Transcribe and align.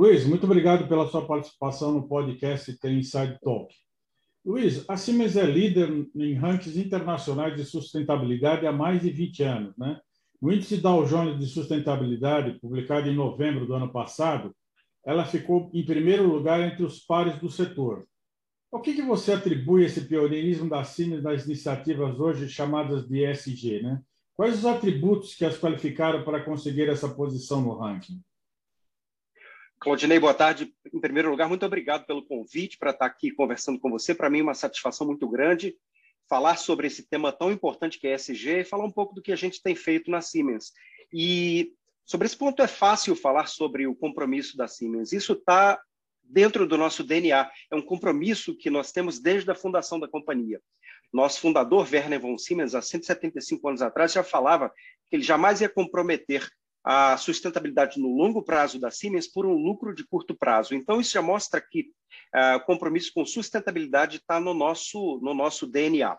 Luiz, 0.00 0.24
muito 0.24 0.44
obrigado 0.44 0.88
pela 0.88 1.06
sua 1.08 1.26
participação 1.26 1.92
no 1.92 2.08
podcast 2.08 2.72
Tem 2.78 3.00
Inside 3.00 3.38
Talk. 3.42 3.70
Luiz, 4.42 4.82
a 4.88 4.96
Siemens 4.96 5.36
é 5.36 5.44
líder 5.44 5.90
em 6.16 6.32
rankings 6.32 6.80
internacionais 6.80 7.54
de 7.54 7.66
sustentabilidade 7.66 8.66
há 8.66 8.72
mais 8.72 9.02
de 9.02 9.10
20 9.10 9.42
anos. 9.42 9.76
Né? 9.76 10.00
No 10.40 10.50
índice 10.50 10.78
Dow 10.78 11.04
Jones 11.04 11.38
de 11.38 11.44
sustentabilidade, 11.44 12.58
publicado 12.60 13.10
em 13.10 13.14
novembro 13.14 13.66
do 13.66 13.74
ano 13.74 13.92
passado, 13.92 14.56
ela 15.04 15.26
ficou 15.26 15.70
em 15.74 15.84
primeiro 15.84 16.26
lugar 16.26 16.62
entre 16.62 16.82
os 16.82 17.00
pares 17.00 17.38
do 17.38 17.50
setor. 17.50 18.06
O 18.72 18.80
que, 18.80 18.94
que 18.94 19.02
você 19.02 19.34
atribui 19.34 19.84
esse 19.84 20.00
pioneirismo 20.06 20.70
da 20.70 20.82
Siemens 20.82 21.22
nas 21.22 21.44
iniciativas 21.44 22.18
hoje 22.18 22.48
chamadas 22.48 23.06
de 23.06 23.22
ESG? 23.22 23.82
Né? 23.82 24.00
Quais 24.34 24.60
os 24.60 24.64
atributos 24.64 25.34
que 25.34 25.44
as 25.44 25.58
qualificaram 25.58 26.24
para 26.24 26.42
conseguir 26.42 26.88
essa 26.88 27.06
posição 27.06 27.60
no 27.60 27.76
ranking? 27.76 28.18
Claudinei, 29.80 30.18
boa 30.20 30.34
tarde. 30.34 30.74
Em 30.92 31.00
primeiro 31.00 31.30
lugar, 31.30 31.48
muito 31.48 31.64
obrigado 31.64 32.04
pelo 32.04 32.22
convite 32.22 32.76
para 32.76 32.90
estar 32.90 33.06
aqui 33.06 33.30
conversando 33.30 33.80
com 33.80 33.88
você. 33.88 34.14
Para 34.14 34.28
mim, 34.28 34.40
é 34.40 34.42
uma 34.42 34.52
satisfação 34.52 35.06
muito 35.06 35.26
grande 35.26 35.74
falar 36.28 36.58
sobre 36.58 36.86
esse 36.86 37.08
tema 37.08 37.32
tão 37.32 37.50
importante 37.50 37.98
que 37.98 38.06
é 38.06 38.14
ESG 38.14 38.60
e 38.60 38.64
falar 38.64 38.84
um 38.84 38.92
pouco 38.92 39.14
do 39.14 39.22
que 39.22 39.32
a 39.32 39.36
gente 39.36 39.62
tem 39.62 39.74
feito 39.74 40.10
na 40.10 40.20
Siemens. 40.20 40.72
E 41.10 41.72
sobre 42.04 42.26
esse 42.26 42.36
ponto 42.36 42.60
é 42.60 42.68
fácil 42.68 43.16
falar 43.16 43.46
sobre 43.46 43.86
o 43.86 43.94
compromisso 43.94 44.54
da 44.54 44.68
Siemens. 44.68 45.12
Isso 45.14 45.32
está 45.32 45.80
dentro 46.22 46.66
do 46.66 46.76
nosso 46.76 47.02
DNA. 47.02 47.50
É 47.70 47.74
um 47.74 47.80
compromisso 47.80 48.54
que 48.54 48.68
nós 48.68 48.92
temos 48.92 49.18
desde 49.18 49.50
a 49.50 49.54
fundação 49.54 49.98
da 49.98 50.06
companhia. 50.06 50.60
Nosso 51.10 51.40
fundador, 51.40 51.88
Werner 51.90 52.20
von 52.20 52.36
Siemens, 52.36 52.74
há 52.74 52.82
175 52.82 53.66
anos 53.66 53.80
atrás, 53.80 54.12
já 54.12 54.22
falava 54.22 54.70
que 55.08 55.16
ele 55.16 55.22
jamais 55.22 55.62
ia 55.62 55.70
comprometer 55.70 56.46
a 56.84 57.16
sustentabilidade 57.16 58.00
no 58.00 58.08
longo 58.08 58.42
prazo 58.42 58.78
da 58.78 58.90
Siemens 58.90 59.26
por 59.26 59.46
um 59.46 59.54
lucro 59.54 59.94
de 59.94 60.06
curto 60.06 60.34
prazo. 60.34 60.74
Então, 60.74 61.00
isso 61.00 61.12
já 61.12 61.22
mostra 61.22 61.60
que 61.60 61.90
uh, 62.34 62.56
o 62.56 62.60
compromisso 62.60 63.12
com 63.14 63.24
sustentabilidade 63.24 64.16
está 64.16 64.40
no 64.40 64.54
nosso, 64.54 65.20
no 65.22 65.34
nosso 65.34 65.66
DNA. 65.66 66.16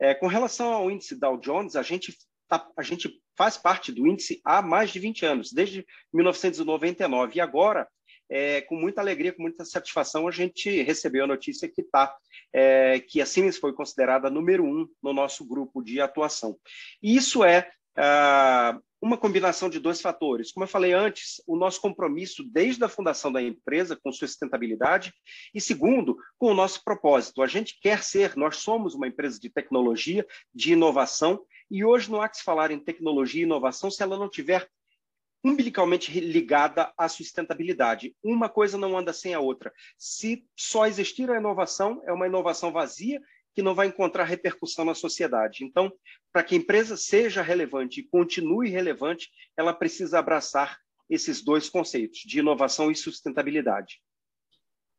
É, 0.00 0.14
com 0.14 0.26
relação 0.26 0.72
ao 0.72 0.90
índice 0.90 1.18
Dow 1.18 1.38
Jones, 1.38 1.76
a 1.76 1.82
gente, 1.82 2.16
tá, 2.48 2.66
a 2.76 2.82
gente 2.82 3.20
faz 3.36 3.56
parte 3.56 3.92
do 3.92 4.06
índice 4.06 4.40
há 4.44 4.62
mais 4.62 4.90
de 4.90 4.98
20 4.98 5.26
anos, 5.26 5.52
desde 5.52 5.86
1999. 6.12 7.36
E 7.36 7.40
agora, 7.40 7.86
é, 8.30 8.60
com 8.62 8.76
muita 8.76 9.00
alegria, 9.00 9.32
com 9.32 9.42
muita 9.42 9.64
satisfação, 9.64 10.26
a 10.26 10.30
gente 10.30 10.82
recebeu 10.82 11.24
a 11.24 11.28
notícia 11.28 11.68
que, 11.68 11.82
tá, 11.82 12.14
é, 12.52 13.00
que 13.00 13.20
a 13.20 13.26
Siemens 13.26 13.58
foi 13.58 13.72
considerada 13.72 14.30
número 14.30 14.64
um 14.64 14.88
no 15.02 15.12
nosso 15.12 15.46
grupo 15.46 15.82
de 15.82 16.00
atuação. 16.00 16.56
E 17.02 17.16
isso 17.16 17.44
é 17.44 17.70
uh, 17.98 18.80
uma 19.00 19.16
combinação 19.16 19.68
de 19.68 19.78
dois 19.78 20.00
fatores. 20.00 20.52
Como 20.52 20.64
eu 20.64 20.68
falei 20.68 20.92
antes, 20.92 21.42
o 21.46 21.56
nosso 21.56 21.80
compromisso 21.80 22.44
desde 22.44 22.82
a 22.84 22.88
fundação 22.88 23.30
da 23.30 23.42
empresa 23.42 23.96
com 23.96 24.12
sustentabilidade 24.12 25.12
e 25.54 25.60
segundo, 25.60 26.16
com 26.38 26.50
o 26.50 26.54
nosso 26.54 26.82
propósito. 26.84 27.42
A 27.42 27.46
gente 27.46 27.78
quer 27.80 28.02
ser, 28.02 28.36
nós 28.36 28.56
somos 28.56 28.94
uma 28.94 29.06
empresa 29.06 29.38
de 29.38 29.50
tecnologia, 29.50 30.26
de 30.54 30.72
inovação 30.72 31.40
e 31.70 31.84
hoje 31.84 32.10
não 32.10 32.22
há 32.22 32.28
que 32.28 32.38
se 32.38 32.44
falar 32.44 32.70
em 32.70 32.78
tecnologia 32.78 33.42
e 33.42 33.44
inovação 33.44 33.90
se 33.90 34.02
ela 34.02 34.16
não 34.16 34.28
tiver 34.28 34.68
umbilicalmente 35.44 36.18
ligada 36.18 36.92
à 36.98 37.08
sustentabilidade. 37.08 38.14
Uma 38.22 38.48
coisa 38.48 38.76
não 38.76 38.98
anda 38.98 39.12
sem 39.12 39.34
a 39.34 39.40
outra. 39.40 39.72
Se 39.96 40.44
só 40.56 40.86
existir 40.86 41.30
a 41.30 41.36
inovação, 41.36 42.02
é 42.04 42.12
uma 42.12 42.26
inovação 42.26 42.72
vazia 42.72 43.20
que 43.58 43.62
não 43.62 43.74
vai 43.74 43.88
encontrar 43.88 44.22
repercussão 44.22 44.84
na 44.84 44.94
sociedade. 44.94 45.64
Então, 45.64 45.92
para 46.32 46.44
que 46.44 46.54
a 46.54 46.58
empresa 46.58 46.96
seja 46.96 47.42
relevante 47.42 47.98
e 47.98 48.04
continue 48.04 48.70
relevante, 48.70 49.28
ela 49.56 49.74
precisa 49.74 50.20
abraçar 50.20 50.78
esses 51.10 51.42
dois 51.42 51.68
conceitos, 51.68 52.20
de 52.20 52.38
inovação 52.38 52.88
e 52.88 52.94
sustentabilidade. 52.94 53.96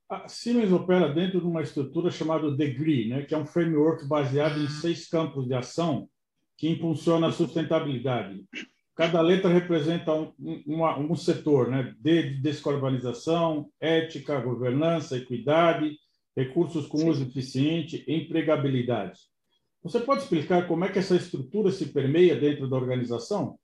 A 0.09 0.27
Siemens 0.27 0.73
opera 0.73 1.07
dentro 1.07 1.39
de 1.39 1.47
uma 1.47 1.61
estrutura 1.61 2.11
chamada 2.11 2.51
Degree, 2.51 3.07
né, 3.07 3.21
que 3.21 3.33
é 3.33 3.37
um 3.37 3.45
framework 3.45 4.05
baseado 4.05 4.59
em 4.59 4.67
seis 4.67 5.07
campos 5.07 5.47
de 5.47 5.53
ação 5.53 6.09
que 6.57 6.67
impulsiona 6.67 7.27
a 7.27 7.31
sustentabilidade. 7.31 8.43
Cada 8.93 9.21
letra 9.21 9.49
representa 9.49 10.13
um, 10.13 10.33
um, 10.37 11.11
um 11.11 11.15
setor, 11.15 11.69
né, 11.69 11.95
de 11.97 12.41
descarbonização, 12.41 13.71
ética, 13.79 14.37
governança, 14.41 15.15
equidade, 15.15 15.97
recursos 16.39 16.87
com 16.87 16.99
Sim. 16.99 17.09
uso 17.09 17.23
eficiente, 17.23 18.03
empregabilidade. 18.07 19.19
Você 19.83 19.99
pode 19.99 20.23
explicar 20.23 20.67
como 20.67 20.85
é 20.85 20.91
que 20.91 20.99
essa 20.99 21.15
estrutura 21.15 21.71
se 21.71 21.87
permeia 21.87 22.35
dentro 22.35 22.69
da 22.69 22.75
organização? 22.75 23.57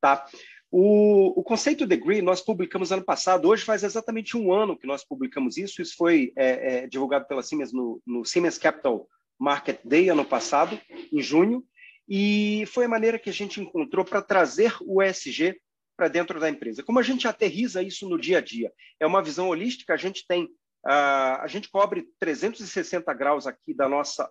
Tá. 0.00 0.26
O, 0.70 1.38
o 1.38 1.42
conceito 1.42 1.86
Degree 1.86 2.20
nós 2.20 2.40
publicamos 2.40 2.90
ano 2.90 3.04
passado, 3.04 3.48
hoje 3.48 3.64
faz 3.64 3.84
exatamente 3.84 4.36
um 4.36 4.52
ano 4.52 4.76
que 4.76 4.86
nós 4.86 5.04
publicamos 5.04 5.56
isso, 5.56 5.80
isso 5.80 5.94
foi 5.96 6.32
é, 6.36 6.48
é, 6.48 6.86
divulgado 6.88 7.26
pela 7.26 7.42
Siemens 7.42 7.72
no, 7.72 8.02
no 8.04 8.24
Siemens 8.24 8.58
Capital 8.58 9.08
Market 9.38 9.78
Day 9.84 10.08
ano 10.08 10.24
passado, 10.24 10.78
em 11.12 11.22
junho, 11.22 11.64
e 12.08 12.64
foi 12.66 12.86
a 12.86 12.88
maneira 12.88 13.18
que 13.18 13.30
a 13.30 13.32
gente 13.32 13.60
encontrou 13.60 14.04
para 14.04 14.20
trazer 14.20 14.74
o 14.82 15.00
ESG 15.00 15.56
para 15.96 16.08
dentro 16.08 16.40
da 16.40 16.50
empresa. 16.50 16.82
Como 16.82 16.98
a 16.98 17.02
gente 17.02 17.28
aterriza 17.28 17.80
isso 17.82 18.08
no 18.08 18.18
dia 18.18 18.38
a 18.38 18.40
dia? 18.40 18.72
É 18.98 19.06
uma 19.06 19.22
visão 19.22 19.48
holística, 19.48 19.94
a 19.94 19.96
gente 19.96 20.26
tem 20.26 20.48
a 20.86 21.46
gente 21.46 21.70
cobre 21.70 22.08
360 22.20 23.12
graus 23.14 23.46
aqui 23.46 23.72
da 23.74 23.88
nossa 23.88 24.30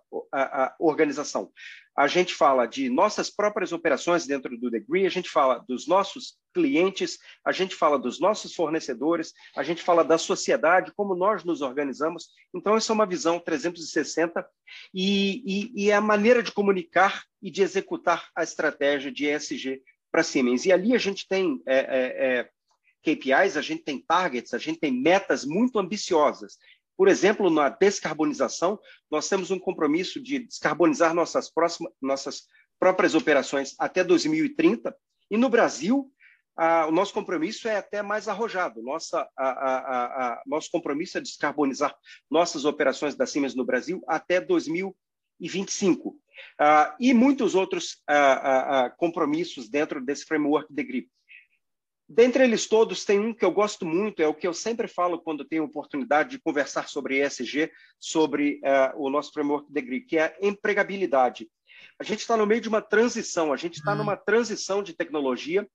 organização. 0.79 1.51
A 1.95 2.07
gente 2.07 2.33
fala 2.33 2.65
de 2.65 2.89
nossas 2.89 3.29
próprias 3.29 3.71
operações 3.71 4.25
dentro 4.25 4.57
do 4.57 4.71
Degree, 4.71 5.05
a 5.05 5.09
gente 5.09 5.29
fala 5.29 5.63
dos 5.67 5.87
nossos 5.87 6.35
clientes, 6.53 7.19
a 7.45 7.51
gente 7.51 7.75
fala 7.75 7.99
dos 7.99 8.19
nossos 8.19 8.55
fornecedores, 8.55 9.31
a 9.55 9.63
gente 9.63 9.81
fala 9.81 10.03
da 10.03 10.17
sociedade, 10.17 10.91
como 10.95 11.15
nós 11.15 11.43
nos 11.43 11.61
organizamos. 11.61 12.29
Então, 12.53 12.75
essa 12.75 12.91
é 12.91 12.95
uma 12.95 13.05
visão 13.05 13.39
360 13.39 14.45
e, 14.93 15.43
e, 15.45 15.85
e 15.85 15.91
é 15.91 15.95
a 15.95 16.01
maneira 16.01 16.41
de 16.41 16.51
comunicar 16.51 17.23
e 17.41 17.51
de 17.51 17.61
executar 17.61 18.29
a 18.35 18.43
estratégia 18.43 19.11
de 19.11 19.27
ESG 19.27 19.81
para 20.11 20.23
Siemens. 20.23 20.65
E 20.65 20.71
ali 20.71 20.95
a 20.95 20.99
gente 20.99 21.27
tem 21.27 21.61
é, 21.65 21.77
é, 21.77 22.39
é, 22.39 22.49
KPIs, 23.03 23.57
a 23.57 23.61
gente 23.61 23.83
tem 23.83 23.99
targets, 23.99 24.53
a 24.53 24.57
gente 24.57 24.79
tem 24.79 24.91
metas 24.91 25.45
muito 25.45 25.77
ambiciosas. 25.77 26.57
Por 26.95 27.07
exemplo, 27.07 27.49
na 27.49 27.69
descarbonização, 27.69 28.79
nós 29.09 29.27
temos 29.27 29.51
um 29.51 29.59
compromisso 29.59 30.21
de 30.21 30.39
descarbonizar 30.39 31.13
nossas, 31.13 31.49
próximas, 31.49 31.91
nossas 32.01 32.43
próprias 32.79 33.15
operações 33.15 33.75
até 33.79 34.03
2030. 34.03 34.95
E 35.29 35.37
no 35.37 35.49
Brasil, 35.49 36.11
o 36.87 36.91
nosso 36.91 37.13
compromisso 37.13 37.67
é 37.67 37.77
até 37.77 38.01
mais 38.01 38.27
arrojado. 38.27 38.81
Nossa, 38.83 39.27
a, 39.37 39.49
a, 39.49 40.05
a, 40.33 40.43
nosso 40.45 40.69
compromisso 40.71 41.17
é 41.17 41.21
descarbonizar 41.21 41.95
nossas 42.29 42.63
operações 42.65 43.15
da 43.15 43.25
Siemens 43.25 43.55
no 43.55 43.65
Brasil 43.65 44.03
até 44.07 44.39
2025. 44.39 46.15
Ah, 46.59 46.95
e 46.99 47.13
muitos 47.13 47.55
outros 47.55 48.01
ah, 48.07 48.85
ah, 48.85 48.89
compromissos 48.91 49.67
dentro 49.67 50.03
desse 50.03 50.25
framework 50.25 50.71
de 50.71 50.83
GRIP. 50.83 51.09
Dentre 52.07 52.43
eles 52.43 52.67
todos, 52.67 53.05
tem 53.05 53.19
um 53.19 53.33
que 53.33 53.45
eu 53.45 53.51
gosto 53.51 53.85
muito, 53.85 54.21
é 54.21 54.27
o 54.27 54.33
que 54.33 54.47
eu 54.47 54.53
sempre 54.53 54.87
falo 54.87 55.21
quando 55.21 55.45
tenho 55.45 55.63
oportunidade 55.63 56.31
de 56.31 56.39
conversar 56.39 56.87
sobre 56.89 57.25
ESG, 57.25 57.71
sobre 57.99 58.59
uh, 58.63 59.01
o 59.01 59.09
nosso 59.09 59.31
framework 59.31 59.71
de 59.71 59.81
GRI, 59.81 60.01
que 60.01 60.17
é 60.17 60.25
a 60.25 60.35
empregabilidade. 60.41 61.47
A 61.99 62.03
gente 62.03 62.19
está 62.19 62.35
no 62.35 62.45
meio 62.45 62.61
de 62.61 62.69
uma 62.69 62.81
transição, 62.81 63.53
a 63.53 63.57
gente 63.57 63.75
está 63.75 63.91
uhum. 63.91 63.99
numa 63.99 64.17
transição 64.17 64.83
de 64.83 64.93
tecnologia. 64.93 65.67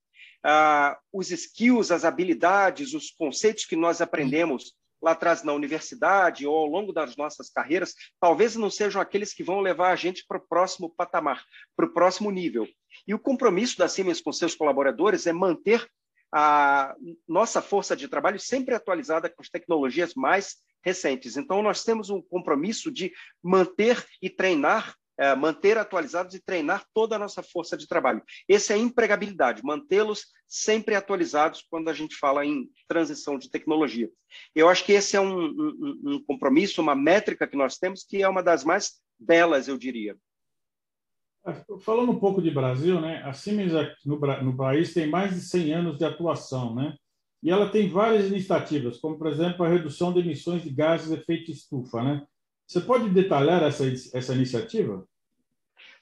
Uh, 0.44 0.96
os 1.12 1.30
skills, 1.30 1.90
as 1.90 2.04
habilidades, 2.04 2.94
os 2.94 3.10
conceitos 3.10 3.64
que 3.64 3.74
nós 3.74 4.00
aprendemos 4.00 4.74
lá 5.00 5.12
atrás 5.12 5.42
na 5.42 5.52
universidade 5.52 6.46
ou 6.46 6.56
ao 6.56 6.66
longo 6.66 6.92
das 6.92 7.16
nossas 7.16 7.48
carreiras, 7.50 7.94
talvez 8.20 8.56
não 8.56 8.70
sejam 8.70 9.00
aqueles 9.00 9.32
que 9.32 9.44
vão 9.44 9.60
levar 9.60 9.92
a 9.92 9.96
gente 9.96 10.24
para 10.26 10.38
o 10.38 10.46
próximo 10.46 10.92
patamar, 10.96 11.44
para 11.76 11.86
o 11.86 11.92
próximo 11.92 12.30
nível. 12.30 12.66
E 13.06 13.14
o 13.14 13.18
compromisso 13.18 13.78
da 13.78 13.88
Siemens 13.88 14.20
com 14.20 14.32
seus 14.32 14.54
colaboradores 14.54 15.26
é 15.26 15.32
manter 15.32 15.88
a 16.32 16.94
nossa 17.26 17.62
força 17.62 17.96
de 17.96 18.08
trabalho 18.08 18.38
sempre 18.38 18.74
atualizada 18.74 19.28
com 19.28 19.42
as 19.42 19.48
tecnologias 19.48 20.14
mais 20.14 20.56
recentes. 20.84 21.36
Então, 21.36 21.62
nós 21.62 21.84
temos 21.84 22.10
um 22.10 22.20
compromisso 22.22 22.90
de 22.90 23.12
manter 23.42 24.04
e 24.22 24.30
treinar, 24.30 24.94
é, 25.18 25.34
manter 25.34 25.76
atualizados 25.76 26.34
e 26.34 26.40
treinar 26.40 26.84
toda 26.94 27.16
a 27.16 27.18
nossa 27.18 27.42
força 27.42 27.76
de 27.76 27.88
trabalho. 27.88 28.22
Esse 28.48 28.72
é 28.72 28.76
a 28.76 28.78
empregabilidade, 28.78 29.64
mantê-los 29.64 30.26
sempre 30.46 30.94
atualizados 30.94 31.66
quando 31.68 31.88
a 31.88 31.92
gente 31.92 32.16
fala 32.16 32.44
em 32.44 32.70
transição 32.86 33.38
de 33.38 33.50
tecnologia. 33.50 34.08
Eu 34.54 34.68
acho 34.68 34.84
que 34.84 34.92
esse 34.92 35.16
é 35.16 35.20
um, 35.20 35.48
um, 35.48 36.00
um 36.04 36.24
compromisso, 36.24 36.80
uma 36.80 36.94
métrica 36.94 37.46
que 37.46 37.56
nós 37.56 37.76
temos 37.76 38.04
que 38.04 38.22
é 38.22 38.28
uma 38.28 38.42
das 38.42 38.64
mais 38.64 39.00
belas, 39.18 39.66
eu 39.66 39.76
diria. 39.76 40.16
Falando 41.80 42.12
um 42.12 42.18
pouco 42.18 42.42
de 42.42 42.50
Brasil, 42.50 43.00
né? 43.00 43.22
a 43.24 43.32
Siemens 43.32 43.72
no, 44.04 44.18
no 44.18 44.56
país 44.56 44.92
tem 44.92 45.08
mais 45.08 45.34
de 45.34 45.40
100 45.40 45.72
anos 45.72 45.98
de 45.98 46.04
atuação, 46.04 46.74
né? 46.74 46.96
E 47.42 47.50
ela 47.50 47.70
tem 47.70 47.88
várias 47.88 48.26
iniciativas, 48.26 48.98
como, 48.98 49.16
por 49.16 49.28
exemplo, 49.28 49.64
a 49.64 49.68
redução 49.68 50.12
de 50.12 50.18
emissões 50.18 50.62
de 50.62 50.70
gases 50.70 51.08
de 51.08 51.14
efeito 51.14 51.50
estufa, 51.50 52.02
né? 52.02 52.26
Você 52.66 52.80
pode 52.80 53.08
detalhar 53.10 53.62
essa, 53.62 53.84
essa 54.12 54.34
iniciativa? 54.34 55.06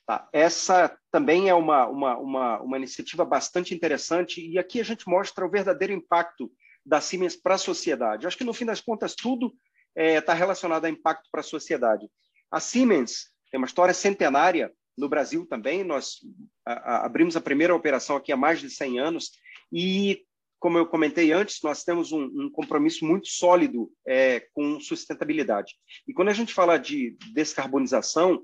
Tá. 0.06 0.28
Essa 0.32 0.96
também 1.10 1.48
é 1.48 1.54
uma, 1.54 1.86
uma, 1.86 2.16
uma, 2.16 2.60
uma 2.60 2.76
iniciativa 2.76 3.24
bastante 3.24 3.74
interessante 3.74 4.40
e 4.40 4.58
aqui 4.58 4.80
a 4.80 4.84
gente 4.84 5.08
mostra 5.08 5.44
o 5.44 5.50
verdadeiro 5.50 5.92
impacto 5.92 6.50
da 6.84 7.00
Siemens 7.00 7.36
para 7.36 7.56
a 7.56 7.58
sociedade. 7.58 8.26
Acho 8.26 8.38
que, 8.38 8.44
no 8.44 8.54
fim 8.54 8.64
das 8.64 8.80
contas, 8.80 9.14
tudo 9.14 9.52
está 9.94 10.34
é, 10.34 10.36
relacionado 10.36 10.84
a 10.84 10.90
impacto 10.90 11.28
para 11.30 11.40
a 11.40 11.44
sociedade. 11.44 12.08
A 12.50 12.60
Siemens 12.60 13.30
tem 13.50 13.58
uma 13.58 13.66
história 13.66 13.92
centenária 13.92 14.72
no 14.96 15.08
Brasil 15.08 15.46
também. 15.46 15.84
Nós 15.84 16.18
abrimos 16.64 17.36
a 17.36 17.40
primeira 17.40 17.74
operação 17.74 18.16
aqui 18.16 18.32
há 18.32 18.36
mais 18.36 18.60
de 18.60 18.70
100 18.70 18.98
anos 18.98 19.30
e, 19.72 20.24
como 20.58 20.78
eu 20.78 20.86
comentei 20.86 21.32
antes, 21.32 21.60
nós 21.62 21.84
temos 21.84 22.12
um, 22.12 22.24
um 22.24 22.50
compromisso 22.50 23.04
muito 23.04 23.28
sólido 23.28 23.90
é, 24.06 24.40
com 24.52 24.80
sustentabilidade. 24.80 25.74
E 26.06 26.12
quando 26.12 26.28
a 26.28 26.34
gente 26.34 26.54
fala 26.54 26.78
de 26.78 27.16
descarbonização, 27.34 28.42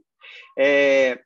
é, 0.58 1.22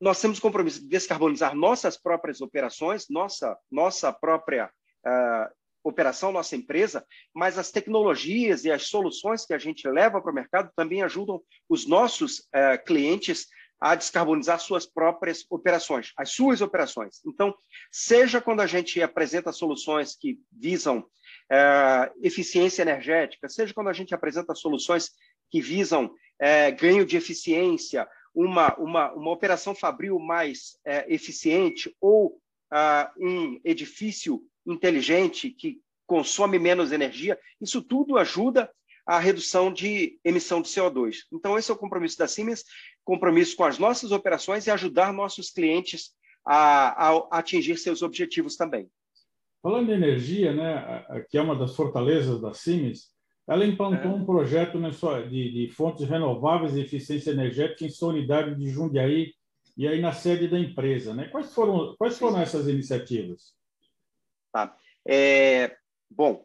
nós 0.00 0.20
temos 0.20 0.38
o 0.38 0.42
compromisso 0.42 0.82
de 0.82 0.88
descarbonizar 0.88 1.54
nossas 1.54 1.96
próprias 1.96 2.40
operações, 2.40 3.06
nossa, 3.08 3.56
nossa 3.70 4.12
própria 4.12 4.70
uh, 5.06 5.54
operação, 5.82 6.32
nossa 6.32 6.56
empresa, 6.56 7.06
mas 7.34 7.58
as 7.58 7.70
tecnologias 7.70 8.64
e 8.64 8.70
as 8.70 8.88
soluções 8.88 9.46
que 9.46 9.54
a 9.54 9.58
gente 9.58 9.88
leva 9.88 10.20
para 10.20 10.30
o 10.30 10.34
mercado 10.34 10.70
também 10.76 11.02
ajudam 11.02 11.40
os 11.68 11.86
nossos 11.86 12.40
uh, 12.40 12.84
clientes 12.84 13.46
a 13.80 13.94
descarbonizar 13.94 14.58
suas 14.58 14.86
próprias 14.86 15.44
operações, 15.50 16.12
as 16.16 16.30
suas 16.30 16.60
operações. 16.60 17.20
Então, 17.26 17.54
seja 17.90 18.40
quando 18.40 18.60
a 18.60 18.66
gente 18.66 19.00
apresenta 19.02 19.52
soluções 19.52 20.16
que 20.16 20.38
visam 20.50 20.98
uh, 21.00 22.10
eficiência 22.22 22.82
energética, 22.82 23.48
seja 23.48 23.74
quando 23.74 23.88
a 23.88 23.92
gente 23.92 24.14
apresenta 24.14 24.54
soluções 24.54 25.10
que 25.50 25.60
visam 25.60 26.12
ganho 26.78 27.06
de 27.06 27.16
eficiência, 27.16 28.06
uma, 28.34 28.74
uma, 28.76 29.12
uma 29.12 29.30
operação 29.30 29.74
fabril 29.74 30.18
mais 30.18 30.78
é, 30.84 31.12
eficiente 31.12 31.94
ou 31.98 32.38
ah, 32.70 33.10
um 33.18 33.58
edifício 33.64 34.42
inteligente 34.66 35.50
que 35.50 35.80
consome 36.06 36.58
menos 36.58 36.92
energia, 36.92 37.38
isso 37.60 37.80
tudo 37.80 38.18
ajuda 38.18 38.70
a 39.06 39.18
redução 39.18 39.72
de 39.72 40.18
emissão 40.24 40.60
de 40.60 40.68
CO2. 40.68 41.18
Então, 41.32 41.56
esse 41.56 41.70
é 41.70 41.74
o 41.74 41.78
compromisso 41.78 42.18
da 42.18 42.28
Siemens, 42.28 42.64
compromisso 43.06 43.56
com 43.56 43.64
as 43.64 43.78
nossas 43.78 44.10
operações 44.10 44.66
e 44.66 44.70
ajudar 44.70 45.12
nossos 45.12 45.50
clientes 45.50 46.10
a, 46.44 47.08
a 47.08 47.38
atingir 47.38 47.78
seus 47.78 48.02
objetivos 48.02 48.56
também. 48.56 48.90
Falando 49.62 49.90
em 49.90 49.94
energia, 49.94 50.52
né, 50.52 51.24
que 51.30 51.38
é 51.38 51.42
uma 51.42 51.56
das 51.56 51.74
fortalezas 51.74 52.40
da 52.40 52.52
Siemens, 52.52 53.12
ela 53.48 53.64
implantou 53.64 54.10
é. 54.10 54.14
um 54.14 54.24
projeto 54.24 54.78
de, 55.28 55.52
de, 55.52 55.68
fontes 55.72 56.08
renováveis 56.08 56.74
e 56.74 56.80
eficiência 56.80 57.30
energética 57.30 57.84
em 57.84 57.90
sua 57.90 58.08
unidade 58.08 58.56
de 58.56 58.68
Jundiaí 58.68 59.32
e 59.76 59.86
aí 59.86 60.00
na 60.00 60.12
sede 60.12 60.48
da 60.48 60.58
empresa. 60.58 61.14
Né? 61.14 61.28
Quais, 61.28 61.54
foram, 61.54 61.94
quais 61.96 62.18
foram 62.18 62.40
essas 62.40 62.66
iniciativas? 62.66 63.54
Tá. 64.52 64.76
É, 65.06 65.76
bom, 66.10 66.44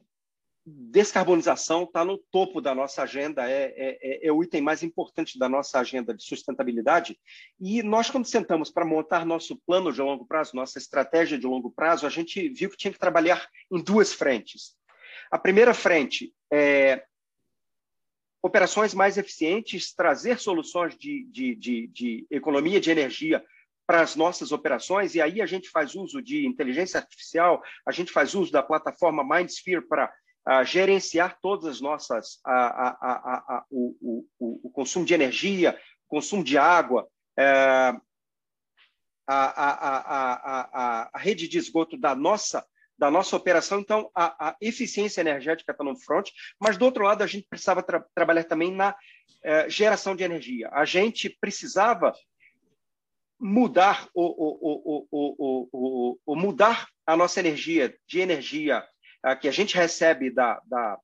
descarbonização 0.72 1.84
está 1.84 2.04
no 2.04 2.18
topo 2.18 2.62
da 2.62 2.74
nossa 2.74 3.04
agenda, 3.04 3.50
é, 3.50 3.74
é, 3.76 4.00
é, 4.02 4.28
é, 4.28 4.32
o 4.32 4.44
item 4.44 4.62
mais 4.62 4.84
importante 4.84 5.38
da 5.38 5.48
nossa 5.48 5.80
agenda 5.80 6.14
de 6.14 6.24
sustentabilidade. 6.24 7.20
E 7.60 7.84
nós, 7.84 8.10
quando 8.10 8.26
sentamos 8.26 8.70
para 8.70 8.86
montar 8.86 9.26
nosso 9.26 9.58
plano 9.66 9.92
de 9.92 10.02
longo 10.02 10.26
prazo, 10.26 10.56
nossa 10.56 10.78
estratégia 10.78 11.38
de 11.38 11.46
longo 11.46 11.72
prazo, 11.72 12.06
a 12.06 12.10
gente 12.10 12.50
viu 12.50 12.70
que 12.70 12.78
tinha 12.78 12.94
que 12.94 13.00
trabalhar 13.00 13.48
em 13.72 13.82
duas 13.82 14.14
frentes. 14.14 14.76
A 15.30 15.38
primeira 15.38 15.74
frente 15.74 16.34
é 16.52 17.04
operações 18.42 18.94
mais 18.94 19.18
eficientes, 19.18 19.94
trazer 19.94 20.40
soluções 20.40 20.98
de, 20.98 21.26
de, 21.26 21.56
de, 21.56 21.88
de 21.88 22.28
economia 22.32 22.82
de 22.82 22.90
energia 22.90 23.44
para 23.86 24.02
as 24.02 24.16
nossas 24.16 24.52
operações, 24.52 25.16
e 25.16 25.22
aí 25.22 25.42
a 25.42 25.46
gente 25.46 25.70
faz 25.70 25.96
uso 25.96 26.22
de 26.22 26.46
inteligência 26.46 27.00
artificial, 27.00 27.62
a 27.86 27.92
gente 27.92 28.12
faz 28.12 28.34
uso 28.34 28.52
da 28.52 28.64
plataforma 28.64 29.24
MindSphere 29.24 29.86
para 29.86 30.12
uh, 30.48 30.64
gerenciar 30.64 31.38
todas 31.42 31.66
as 31.66 31.82
nossas, 31.82 32.40
uh, 32.46 33.60
uh, 33.60 33.66
o, 33.70 34.26
o, 34.40 34.68
o, 34.68 34.70
consumo 34.72 35.06
de 35.06 35.14
energia, 35.14 35.80
consumo 36.08 36.44
de 36.44 36.58
água, 36.58 37.08
eh, 37.38 37.94
a, 39.28 39.46
a, 39.48 41.10
a, 41.14 41.18
rede 41.18 41.48
de 41.48 41.58
esgoto 41.58 41.98
da 41.98 42.14
nossa 42.14 42.66
da 42.98 43.10
nossa 43.10 43.36
operação. 43.36 43.80
Então, 43.80 44.12
a, 44.14 44.50
a 44.50 44.56
eficiência 44.62 45.22
energética 45.22 45.72
está 45.72 45.84
no 45.84 45.98
front, 45.98 46.30
mas 46.60 46.78
do 46.78 46.86
outro 46.86 47.04
lado, 47.04 47.24
a 47.24 47.28
gente 47.28 47.48
precisava 47.50 47.82
tra 47.82 48.06
trabalhar 48.14 48.44
também 48.44 48.72
na 48.72 48.96
eh, 49.44 49.68
geração 49.68 50.16
de 50.16 50.24
energia. 50.24 50.70
A 50.72 50.86
gente 50.86 51.28
precisava 51.42 52.14
mudar 53.40 54.08
o, 54.14 54.22
o, 54.22 55.08
o, 55.72 56.20
o, 56.24 56.36
mudar 56.36 56.88
a 57.04 57.18
nossa 57.18 57.40
energia 57.40 57.98
de 58.08 58.20
energia 58.20 58.82
uh, 58.82 59.01
que 59.40 59.48
a 59.48 59.52
gente 59.52 59.76
recebe 59.76 60.30
da, 60.30 60.62
da, 60.66 61.00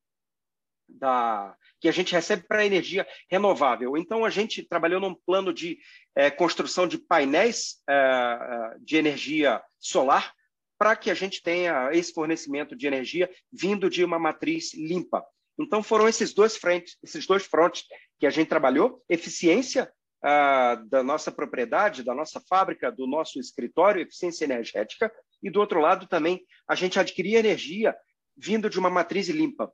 da 0.88 1.56
que 1.80 1.88
a 1.88 1.92
gente 1.92 2.14
recebe 2.14 2.44
para 2.48 2.66
energia 2.66 3.08
renovável. 3.30 3.96
Então 3.98 4.26
a 4.26 4.30
gente 4.30 4.64
trabalhou 4.64 5.00
num 5.00 5.14
plano 5.14 5.54
de 5.54 5.78
eh, 6.16 6.32
construção 6.32 6.88
de 6.88 6.98
painéis 6.98 7.82
eh, 7.88 8.76
de 8.80 8.98
energia 8.98 9.62
solar 9.80 10.34
para 10.78 10.96
que 10.96 11.10
a 11.10 11.14
gente 11.14 11.42
tenha 11.42 11.90
esse 11.92 12.14
fornecimento 12.14 12.76
de 12.76 12.88
energia 12.88 13.30
vindo 13.52 13.90
de 13.90 14.04
uma 14.04 14.20
matriz 14.20 14.74
limpa. 14.74 15.24
Então 15.60 15.82
foram 15.82 16.08
esses 16.08 16.34
dois 16.34 16.56
frentes, 16.56 16.98
esses 17.04 17.26
dois 17.26 17.46
frontes 17.46 17.84
que 18.20 18.28
a 18.28 18.30
gente 18.30 18.48
trabalhou, 18.48 19.04
eficiência 19.10 19.92
ah, 20.24 20.76
da 20.88 21.04
nossa 21.04 21.32
propriedade, 21.32 22.04
da 22.04 22.14
nossa 22.14 22.40
fábrica, 22.48 22.92
do 22.92 23.08
nosso 23.08 23.40
escritório, 23.40 24.02
eficiência 24.02 24.46
energética, 24.46 25.12
e 25.42 25.50
do 25.50 25.60
outro 25.60 25.80
lado 25.80 26.08
também 26.08 26.44
a 26.68 26.76
gente 26.76 27.00
adquirir 27.00 27.36
energia 27.36 27.96
vindo 28.38 28.70
de 28.70 28.80
uma 28.80 28.90
matriz 28.90 29.28
limpa. 29.30 29.72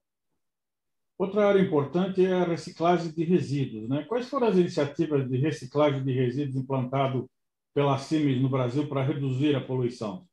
Outra 1.18 1.48
área 1.48 1.62
importante 1.62 2.26
é 2.26 2.34
a 2.34 2.44
reciclagem 2.44 3.12
de 3.12 3.24
resíduos. 3.24 3.88
Né? 3.88 4.04
Quais 4.04 4.28
foram 4.28 4.48
as 4.48 4.56
iniciativas 4.56 5.30
de 5.30 5.38
reciclagem 5.38 6.04
de 6.04 6.12
resíduos 6.12 6.56
implantado 6.56 7.30
pela 7.74 7.98
CIMES 7.98 8.42
no 8.42 8.50
Brasil 8.50 8.88
para 8.88 9.04
reduzir 9.04 9.56
a 9.56 9.62
poluição? 9.62 10.28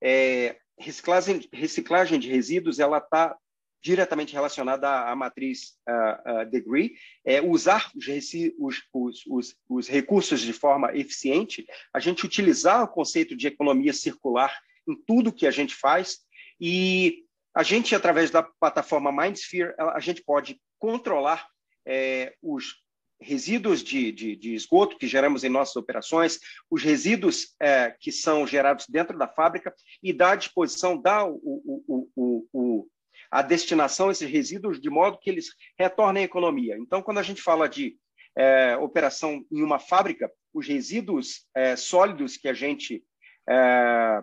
É, 0.00 0.56
reciclagem, 0.78 1.48
reciclagem 1.52 2.18
de 2.18 2.28
resíduos 2.28 2.78
ela 2.78 2.98
está 2.98 3.36
diretamente 3.82 4.32
relacionada 4.32 4.88
à, 4.88 5.12
à 5.12 5.16
matriz 5.16 5.76
uh, 5.88 6.42
uh, 6.42 6.50
Degree. 6.50 6.94
É, 7.24 7.40
usar 7.40 7.90
os, 7.94 8.82
os, 8.92 9.24
os, 9.28 9.56
os, 9.68 9.88
recursos 9.88 10.40
de 10.40 10.52
forma 10.52 10.96
eficiente, 10.96 11.64
a 11.94 12.00
gente 12.00 12.26
utilizar 12.26 12.82
o 12.82 12.88
conceito 12.88 13.36
de 13.36 13.46
economia 13.46 13.92
circular 13.92 14.52
em 14.88 14.96
tudo 15.06 15.32
que 15.32 15.46
a 15.46 15.50
gente 15.50 15.74
faz 15.74 16.25
e 16.60 17.24
a 17.54 17.62
gente, 17.62 17.94
através 17.94 18.30
da 18.30 18.42
plataforma 18.42 19.10
MindSphere, 19.10 19.74
a 19.78 20.00
gente 20.00 20.22
pode 20.22 20.60
controlar 20.78 21.46
é, 21.86 22.34
os 22.42 22.82
resíduos 23.20 23.82
de, 23.82 24.12
de, 24.12 24.36
de, 24.36 24.54
esgoto 24.54 24.98
que 24.98 25.06
geramos 25.06 25.42
em 25.42 25.48
nossas 25.48 25.76
operações, 25.76 26.38
os 26.70 26.82
resíduos 26.82 27.54
é, 27.58 27.96
que 27.98 28.12
são 28.12 28.46
gerados 28.46 28.86
dentro 28.88 29.16
da 29.16 29.26
fábrica 29.26 29.74
e 30.02 30.12
dar 30.12 30.32
à 30.32 30.36
disposição, 30.36 31.00
dar 31.00 31.24
o, 31.24 31.40
o, 31.42 32.10
o, 32.14 32.48
o, 32.52 32.88
a 33.30 33.40
destinação 33.40 34.08
a 34.08 34.12
esses 34.12 34.30
resíduos 34.30 34.80
de 34.80 34.90
modo 34.90 35.18
que 35.18 35.30
eles 35.30 35.48
retornem 35.78 36.24
à 36.24 36.26
economia. 36.26 36.76
Então, 36.78 37.02
quando 37.02 37.18
a 37.18 37.22
gente 37.22 37.40
fala 37.40 37.68
de 37.68 37.96
é, 38.36 38.76
operação 38.76 39.42
em 39.50 39.62
uma 39.62 39.78
fábrica, 39.78 40.30
os 40.52 40.66
resíduos 40.66 41.46
é, 41.54 41.74
sólidos 41.74 42.36
que 42.36 42.48
a 42.48 42.52
gente 42.52 43.02
é, 43.48 44.22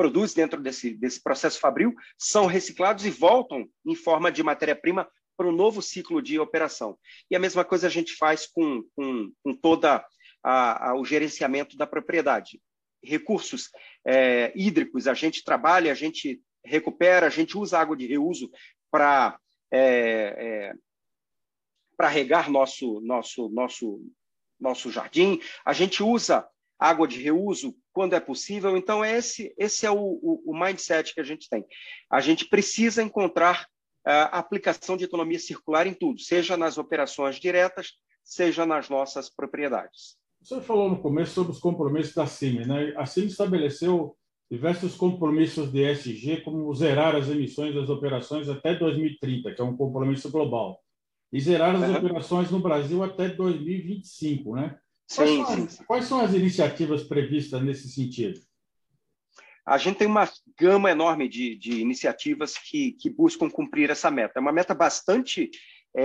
produz 0.00 0.32
dentro 0.32 0.62
desse, 0.62 0.94
desse 0.94 1.22
processo 1.22 1.60
fabril 1.60 1.94
são 2.16 2.46
reciclados 2.46 3.04
e 3.04 3.10
voltam 3.10 3.68
em 3.84 3.94
forma 3.94 4.32
de 4.32 4.42
matéria-prima 4.42 5.06
para 5.36 5.46
um 5.46 5.52
novo 5.52 5.82
ciclo 5.82 6.22
de 6.22 6.38
operação. 6.38 6.98
E 7.30 7.36
a 7.36 7.38
mesma 7.38 7.66
coisa 7.66 7.86
a 7.86 7.90
gente 7.90 8.16
faz 8.16 8.46
com, 8.46 8.82
com, 8.96 9.30
com 9.44 9.54
toda 9.54 10.02
a, 10.42 10.94
o 10.96 11.04
gerenciamento 11.04 11.76
da 11.76 11.86
propriedade. 11.86 12.62
Recursos 13.04 13.68
é, 14.02 14.50
hídricos, 14.56 15.06
a 15.06 15.12
gente 15.12 15.44
trabalha, 15.44 15.92
a 15.92 15.94
gente 15.94 16.40
recupera, 16.64 17.26
a 17.26 17.30
gente 17.30 17.58
usa 17.58 17.78
água 17.78 17.94
de 17.94 18.06
reuso 18.06 18.50
para 18.90 19.38
é, 19.70 19.80
é, 19.80 20.72
para 21.94 22.08
regar 22.08 22.50
nosso 22.50 23.02
nosso 23.02 23.50
nosso 23.50 24.02
nosso 24.58 24.90
jardim. 24.90 25.38
A 25.62 25.74
gente 25.74 26.02
usa 26.02 26.48
água 26.80 27.06
de 27.06 27.22
reuso 27.22 27.76
quando 27.92 28.14
é 28.14 28.20
possível. 28.20 28.76
Então 28.76 29.04
esse 29.04 29.54
esse 29.58 29.84
é 29.84 29.90
o, 29.90 29.96
o, 29.98 30.42
o 30.46 30.58
mindset 30.58 31.12
que 31.12 31.20
a 31.20 31.24
gente 31.24 31.48
tem. 31.48 31.64
A 32.10 32.20
gente 32.20 32.46
precisa 32.46 33.02
encontrar 33.02 33.68
a 34.02 34.38
aplicação 34.38 34.96
de 34.96 35.04
economia 35.04 35.38
circular 35.38 35.86
em 35.86 35.92
tudo, 35.92 36.18
seja 36.20 36.56
nas 36.56 36.78
operações 36.78 37.36
diretas, 37.36 37.92
seja 38.24 38.64
nas 38.64 38.88
nossas 38.88 39.28
propriedades. 39.28 40.16
Você 40.40 40.60
falou 40.62 40.88
no 40.88 41.02
começo 41.02 41.34
sobre 41.34 41.52
os 41.52 41.58
compromissos 41.58 42.14
da 42.14 42.26
CIMI. 42.26 42.66
Né? 42.66 42.94
A 42.96 43.04
CIMI 43.04 43.26
estabeleceu 43.26 44.16
diversos 44.50 44.96
compromissos 44.96 45.70
de 45.70 45.82
ESG, 45.82 46.40
como 46.40 46.74
zerar 46.74 47.14
as 47.14 47.28
emissões 47.28 47.74
das 47.74 47.88
operações 47.90 48.48
até 48.48 48.74
2030, 48.74 49.54
que 49.54 49.60
é 49.60 49.64
um 49.64 49.76
compromisso 49.76 50.30
global, 50.30 50.80
e 51.32 51.40
zerar 51.40 51.76
as 51.76 51.88
uhum. 51.88 51.96
operações 51.98 52.50
no 52.50 52.58
Brasil 52.58 53.04
até 53.04 53.28
2025. 53.28 54.56
Né? 54.56 54.78
Quais, 55.14 55.30
sim, 55.30 55.44
são 55.44 55.54
as, 55.54 55.72
sim. 55.72 55.84
quais 55.84 56.04
são 56.04 56.20
as 56.20 56.34
iniciativas 56.34 57.02
previstas 57.02 57.62
nesse 57.62 57.88
sentido? 57.88 58.40
a 59.70 59.78
gente 59.78 59.98
tem 59.98 60.08
uma 60.08 60.28
gama 60.58 60.90
enorme 60.90 61.28
de, 61.28 61.54
de 61.54 61.80
iniciativas 61.80 62.58
que, 62.58 62.92
que 62.92 63.08
buscam 63.08 63.48
cumprir 63.48 63.88
essa 63.88 64.10
meta. 64.10 64.32
É 64.36 64.40
uma 64.40 64.50
meta 64.50 64.74
bastante 64.74 65.48
é, 65.94 66.04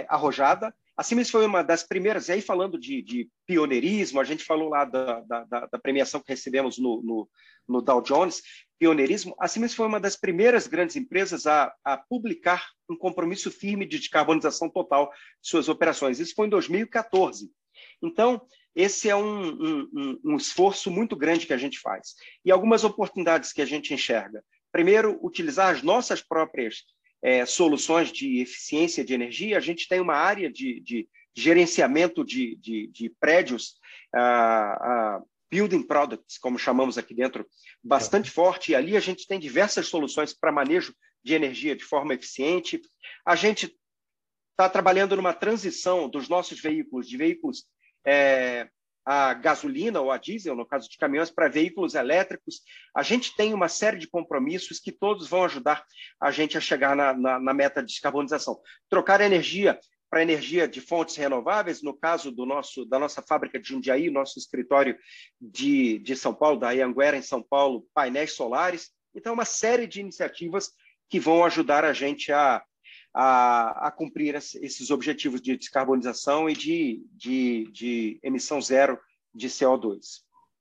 é, 0.00 0.06
arrojada. 0.08 0.74
A 0.96 1.02
Siemens 1.02 1.30
foi 1.30 1.44
uma 1.44 1.62
das 1.62 1.82
primeiras, 1.82 2.28
e 2.28 2.32
aí 2.32 2.40
falando 2.40 2.78
de, 2.78 3.02
de 3.02 3.28
pioneirismo, 3.46 4.18
a 4.18 4.24
gente 4.24 4.44
falou 4.44 4.70
lá 4.70 4.86
da, 4.86 5.20
da, 5.20 5.66
da 5.66 5.78
premiação 5.78 6.20
que 6.20 6.32
recebemos 6.32 6.78
no, 6.78 7.02
no, 7.02 7.28
no, 7.68 7.82
Dow 7.82 8.00
Jones, 8.00 8.40
pioneirismo, 8.78 9.36
a 9.38 9.46
Siemens 9.46 9.74
foi 9.74 9.86
uma 9.86 10.00
das 10.00 10.16
primeiras 10.16 10.66
grandes 10.66 10.96
empresas 10.96 11.46
a, 11.46 11.70
a 11.84 11.98
publicar 11.98 12.66
um 12.88 12.96
compromisso 12.96 13.50
firme 13.50 13.84
de 13.84 13.98
descarbonização 13.98 14.70
total 14.70 15.10
de 15.42 15.50
suas 15.50 15.68
operações. 15.68 16.18
Isso 16.18 16.34
foi 16.34 16.46
em 16.46 16.50
2014. 16.50 17.50
Então, 18.02 18.40
esse 18.74 19.08
é 19.08 19.16
um, 19.16 19.48
um, 19.48 20.20
um, 20.24 20.36
esforço 20.36 20.90
muito 20.90 21.16
grande 21.16 21.46
que 21.46 21.52
a 21.52 21.58
gente 21.58 21.78
faz. 21.78 22.14
E 22.44 22.50
algumas 22.50 22.84
oportunidades 22.84 23.52
que 23.52 23.62
a 23.62 23.66
gente 23.66 23.94
enxerga. 23.94 24.44
Primeiro, 24.70 25.18
utilizar 25.22 25.74
as 25.74 25.82
nossas 25.82 26.20
próprias 26.22 26.84
é, 27.22 27.46
soluções 27.46 28.12
de 28.12 28.40
eficiência 28.40 29.04
de 29.04 29.14
energia. 29.14 29.56
A 29.56 29.60
gente 29.60 29.88
tem 29.88 30.00
uma 30.00 30.14
área 30.14 30.50
de, 30.50 30.80
de 30.80 31.08
gerenciamento 31.34 32.24
de, 32.24 32.56
de, 32.56 32.86
de 32.88 33.10
prédios, 33.18 33.76
uh, 34.14 35.20
uh, 35.20 35.26
building 35.50 35.82
products, 35.82 36.38
como 36.38 36.58
chamamos 36.58 36.98
aqui 36.98 37.14
dentro, 37.14 37.46
bastante 37.82 38.30
forte. 38.30 38.72
E 38.72 38.74
ali 38.74 38.96
a 38.96 39.00
gente 39.00 39.26
tem 39.26 39.38
diversas 39.38 39.86
soluções 39.86 40.34
para 40.34 40.52
manejo 40.52 40.94
de 41.24 41.34
energia 41.34 41.74
de 41.74 41.84
forma 41.84 42.14
eficiente. 42.14 42.80
A 43.24 43.34
gente 43.34 43.74
está 44.52 44.68
trabalhando 44.68 45.16
numa 45.16 45.34
transição 45.34 46.08
dos 46.08 46.28
nossos 46.28 46.60
veículos, 46.60 47.08
de 47.08 47.16
veículos 47.16 47.64
é, 48.06 48.68
a 49.04 49.34
gasolina 49.34 50.00
ou 50.00 50.10
a 50.10 50.18
diesel, 50.18 50.56
no 50.56 50.66
caso 50.66 50.88
de 50.88 50.98
caminhões, 50.98 51.30
para 51.30 51.48
veículos 51.48 51.94
elétricos. 51.94 52.62
A 52.94 53.02
gente 53.02 53.36
tem 53.36 53.54
uma 53.54 53.68
série 53.68 53.98
de 53.98 54.08
compromissos 54.08 54.80
que 54.80 54.90
todos 54.90 55.28
vão 55.28 55.44
ajudar 55.44 55.84
a 56.20 56.30
gente 56.32 56.58
a 56.58 56.60
chegar 56.60 56.96
na, 56.96 57.12
na, 57.12 57.38
na 57.38 57.54
meta 57.54 57.80
de 57.80 57.92
descarbonização. 57.92 58.58
Trocar 58.90 59.20
energia 59.20 59.78
para 60.10 60.22
energia 60.22 60.66
de 60.66 60.80
fontes 60.80 61.16
renováveis, 61.16 61.82
no 61.82 61.94
caso 61.94 62.30
do 62.30 62.46
nosso, 62.46 62.84
da 62.84 62.98
nossa 62.98 63.22
fábrica 63.22 63.60
de 63.60 63.68
Jundiaí, 63.68 64.10
nosso 64.10 64.38
escritório 64.38 64.96
de, 65.40 65.98
de 65.98 66.16
São 66.16 66.34
Paulo, 66.34 66.58
da 66.58 66.72
Ianguera, 66.72 67.16
em 67.16 67.22
São 67.22 67.42
Paulo, 67.42 67.86
painéis 67.92 68.32
solares. 68.32 68.90
Então, 69.14 69.34
uma 69.34 69.44
série 69.44 69.86
de 69.86 70.00
iniciativas 70.00 70.70
que 71.08 71.20
vão 71.20 71.44
ajudar 71.44 71.84
a 71.84 71.92
gente 71.92 72.32
a, 72.32 72.62
a, 73.18 73.88
a 73.88 73.90
cumprir 73.90 74.34
esses 74.34 74.90
objetivos 74.90 75.40
de 75.40 75.56
descarbonização 75.56 76.50
e 76.50 76.52
de, 76.52 77.02
de, 77.14 77.70
de 77.72 78.20
emissão 78.22 78.60
zero 78.60 78.98
de 79.34 79.48
CO2. 79.48 80.20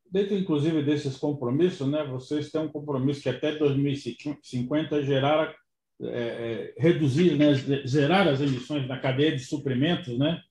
Dentro, 0.10 0.36
inclusive, 0.36 0.82
desses 0.82 1.18
compromissos, 1.18 1.86
né, 1.86 2.06
vocês 2.06 2.50
têm 2.50 2.62
um 2.62 2.72
compromisso 2.72 3.22
que 3.22 3.28
até 3.28 3.58
2050 3.58 5.04
gerar, 5.04 5.54
é, 6.02 6.08
é, 6.08 6.74
reduzir, 6.78 7.36
né, 7.36 7.54
zerar 7.86 8.26
as 8.26 8.40
emissões 8.40 8.88
na 8.88 9.00
cadeia 9.00 9.36
de 9.36 9.44
suprimentos, 9.44 10.18
né, 10.18 10.42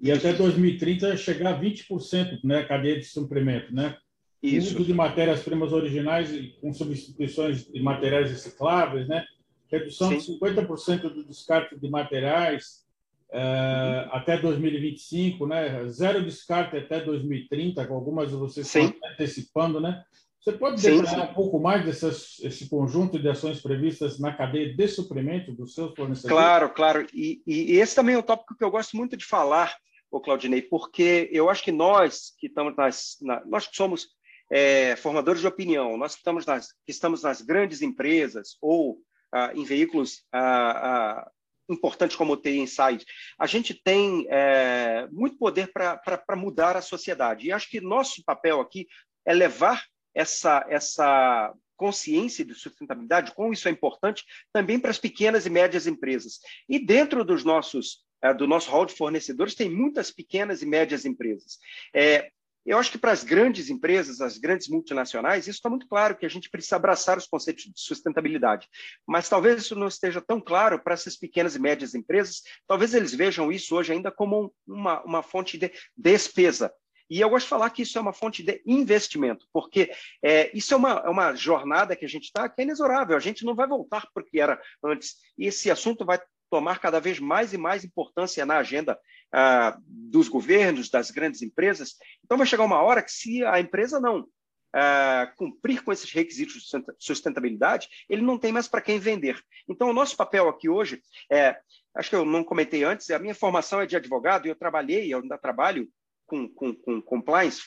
e 0.00 0.12
até 0.12 0.32
2030 0.32 1.16
chegar 1.16 1.54
a 1.54 1.60
20% 1.60 2.38
né, 2.44 2.62
cadeia 2.62 3.00
de 3.00 3.04
suprimento, 3.04 3.74
né? 3.74 3.96
Isso. 4.40 4.76
Uso 4.76 4.84
de 4.84 4.94
matérias-primas 4.94 5.72
originais 5.72 6.30
com 6.60 6.72
substituições 6.72 7.64
de 7.64 7.82
materiais 7.82 8.30
recicláveis, 8.30 9.08
né? 9.08 9.24
Redução 9.70 10.08
Sim. 10.10 10.18
de 10.18 10.38
50% 10.38 11.02
do 11.02 11.24
descarte 11.24 11.78
de 11.78 11.88
materiais 11.90 12.84
uh, 13.30 14.08
até 14.12 14.38
2025, 14.38 15.46
né? 15.46 15.86
zero 15.88 16.22
descarte 16.24 16.76
até 16.76 17.00
2030, 17.00 17.86
com 17.86 17.94
algumas 17.94 18.30
vocês 18.30 18.66
estão 18.66 18.94
antecipando. 19.12 19.80
Né? 19.80 20.02
Você 20.40 20.52
pode 20.52 20.80
detalhar 20.80 21.30
um 21.30 21.34
pouco 21.34 21.58
mais 21.58 21.84
desse 21.84 22.68
conjunto 22.68 23.18
de 23.18 23.28
ações 23.28 23.60
previstas 23.60 24.18
na 24.18 24.32
cadeia 24.32 24.74
de 24.74 24.88
suprimento 24.88 25.52
dos 25.52 25.74
seus 25.74 25.94
fornecedores? 25.94 26.36
Claro, 26.36 26.70
claro. 26.70 27.06
E, 27.12 27.42
e 27.46 27.76
esse 27.76 27.94
também 27.94 28.14
é 28.14 28.18
um 28.18 28.22
tópico 28.22 28.56
que 28.56 28.64
eu 28.64 28.70
gosto 28.70 28.96
muito 28.96 29.16
de 29.16 29.24
falar, 29.24 29.76
o 30.10 30.20
Claudinei, 30.20 30.62
porque 30.62 31.28
eu 31.32 31.50
acho 31.50 31.62
que 31.62 31.72
nós 31.72 32.32
que 32.38 32.46
estamos 32.46 32.74
nas, 32.76 33.18
na, 33.20 33.44
nós 33.44 33.66
que 33.66 33.76
somos 33.76 34.08
é, 34.50 34.96
formadores 34.96 35.42
de 35.42 35.46
opinião, 35.46 35.98
nós 35.98 36.14
que 36.14 36.20
estamos 36.20 36.46
nas, 36.46 36.68
que 36.72 36.90
estamos 36.90 37.22
nas 37.22 37.42
grandes 37.42 37.82
empresas 37.82 38.56
ou 38.62 38.98
ah, 39.32 39.52
em 39.54 39.64
veículos 39.64 40.24
ah, 40.32 41.20
ah, 41.20 41.30
importantes 41.68 42.16
como 42.16 42.32
o 42.32 42.36
TI 42.36 42.58
Insight, 42.58 43.04
a 43.38 43.46
gente 43.46 43.74
tem 43.74 44.26
é, 44.30 45.06
muito 45.10 45.36
poder 45.36 45.70
para 45.72 46.36
mudar 46.36 46.76
a 46.76 46.82
sociedade. 46.82 47.46
E 47.46 47.52
acho 47.52 47.68
que 47.68 47.80
nosso 47.80 48.24
papel 48.24 48.60
aqui 48.60 48.86
é 49.26 49.34
levar 49.34 49.84
essa, 50.14 50.64
essa 50.68 51.52
consciência 51.76 52.44
de 52.44 52.54
sustentabilidade, 52.54 53.34
como 53.34 53.52
isso 53.52 53.68
é 53.68 53.70
importante, 53.70 54.24
também 54.52 54.80
para 54.80 54.90
as 54.90 54.98
pequenas 54.98 55.46
e 55.46 55.50
médias 55.50 55.86
empresas. 55.86 56.40
E 56.68 56.78
dentro 56.78 57.24
dos 57.24 57.44
nossos 57.44 58.02
é, 58.20 58.34
do 58.34 58.48
nosso 58.48 58.70
hall 58.70 58.84
de 58.84 58.94
fornecedores 58.94 59.54
tem 59.54 59.70
muitas 59.70 60.10
pequenas 60.10 60.60
e 60.60 60.66
médias 60.66 61.04
empresas. 61.04 61.58
É, 61.94 62.30
eu 62.68 62.78
acho 62.78 62.92
que 62.92 62.98
para 62.98 63.12
as 63.12 63.24
grandes 63.24 63.70
empresas, 63.70 64.20
as 64.20 64.36
grandes 64.36 64.68
multinacionais, 64.68 65.48
isso 65.48 65.56
está 65.56 65.70
muito 65.70 65.88
claro 65.88 66.16
que 66.16 66.26
a 66.26 66.28
gente 66.28 66.50
precisa 66.50 66.76
abraçar 66.76 67.16
os 67.16 67.26
conceitos 67.26 67.64
de 67.64 67.72
sustentabilidade. 67.74 68.68
Mas 69.06 69.28
talvez 69.28 69.62
isso 69.62 69.74
não 69.74 69.88
esteja 69.88 70.20
tão 70.20 70.38
claro 70.38 70.78
para 70.78 70.92
essas 70.92 71.16
pequenas 71.16 71.56
e 71.56 71.58
médias 71.58 71.94
empresas. 71.94 72.42
Talvez 72.66 72.92
eles 72.92 73.14
vejam 73.14 73.50
isso 73.50 73.74
hoje 73.74 73.92
ainda 73.92 74.10
como 74.10 74.54
uma, 74.66 75.02
uma 75.02 75.22
fonte 75.22 75.56
de 75.56 75.72
despesa. 75.96 76.70
E 77.10 77.22
eu 77.22 77.30
gosto 77.30 77.46
de 77.46 77.50
falar 77.50 77.70
que 77.70 77.82
isso 77.82 77.96
é 77.96 78.02
uma 78.02 78.12
fonte 78.12 78.42
de 78.42 78.60
investimento, 78.66 79.46
porque 79.50 79.90
é, 80.22 80.50
isso 80.54 80.74
é 80.74 80.76
uma, 80.76 81.02
é 81.06 81.08
uma 81.08 81.34
jornada 81.34 81.96
que 81.96 82.04
a 82.04 82.08
gente 82.08 82.24
está 82.24 82.48
que 82.50 82.60
é 82.60 82.64
inexorável. 82.64 83.16
A 83.16 83.20
gente 83.20 83.46
não 83.46 83.54
vai 83.54 83.66
voltar 83.66 84.06
para 84.12 84.22
o 84.22 84.26
que 84.26 84.38
era 84.38 84.60
antes. 84.84 85.16
E 85.38 85.46
esse 85.46 85.70
assunto 85.70 86.04
vai 86.04 86.20
tomar 86.50 86.78
cada 86.80 87.00
vez 87.00 87.18
mais 87.18 87.52
e 87.52 87.58
mais 87.58 87.84
importância 87.84 88.44
na 88.44 88.58
agenda 88.58 88.98
ah, 89.32 89.78
dos 89.86 90.28
governos, 90.28 90.90
das 90.90 91.10
grandes 91.10 91.42
empresas. 91.42 91.96
Então, 92.24 92.38
vai 92.38 92.46
chegar 92.46 92.64
uma 92.64 92.82
hora 92.82 93.02
que, 93.02 93.12
se 93.12 93.44
a 93.44 93.60
empresa 93.60 94.00
não 94.00 94.26
ah, 94.72 95.32
cumprir 95.36 95.82
com 95.82 95.92
esses 95.92 96.10
requisitos 96.12 96.54
de 96.54 96.84
sustentabilidade, 96.98 97.88
ele 98.08 98.22
não 98.22 98.38
tem 98.38 98.52
mais 98.52 98.68
para 98.68 98.80
quem 98.80 98.98
vender. 98.98 99.40
Então, 99.68 99.90
o 99.90 99.94
nosso 99.94 100.16
papel 100.16 100.48
aqui 100.48 100.68
hoje 100.68 101.02
é, 101.30 101.58
acho 101.94 102.10
que 102.10 102.16
eu 102.16 102.24
não 102.24 102.44
comentei 102.44 102.84
antes, 102.84 103.10
a 103.10 103.18
minha 103.18 103.34
formação 103.34 103.80
é 103.80 103.86
de 103.86 103.96
advogado 103.96 104.46
e 104.46 104.50
eu 104.50 104.56
trabalhei, 104.56 105.12
eu 105.12 105.20
ainda 105.20 105.38
trabalho 105.38 105.88
com, 106.26 106.48
com, 106.48 106.74
com 106.74 107.00
compliance, 107.00 107.62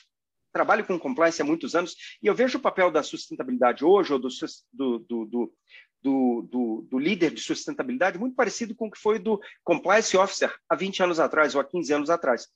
trabalho 0.52 0.84
com 0.84 0.98
compliance 0.98 1.40
há 1.42 1.44
muitos 1.44 1.74
anos 1.74 1.96
e 2.22 2.26
eu 2.26 2.34
vejo 2.34 2.58
o 2.58 2.62
papel 2.62 2.90
da 2.90 3.02
sustentabilidade 3.02 3.84
hoje, 3.84 4.12
ou 4.12 4.18
do, 4.18 4.28
do, 4.72 5.26
do, 5.26 5.54
do, 6.02 6.42
do, 6.50 6.86
do, 6.90 6.98
líder 6.98 7.30
de 7.30 7.40
sustentabilidade 7.40 8.18
muito 8.18 8.34
parecido 8.34 8.74
com 8.74 8.88
o 8.88 8.90
que 8.90 8.98
foi 8.98 9.18
do 9.18 9.40
compliance 9.62 10.16
officer 10.16 10.52
há 10.68 10.74
20 10.74 11.02
anos 11.04 11.20
atrás 11.20 11.54
ou 11.54 11.60
há 11.60 11.64
15 11.64 11.92
anos 11.92 12.10
atrás. 12.10 12.48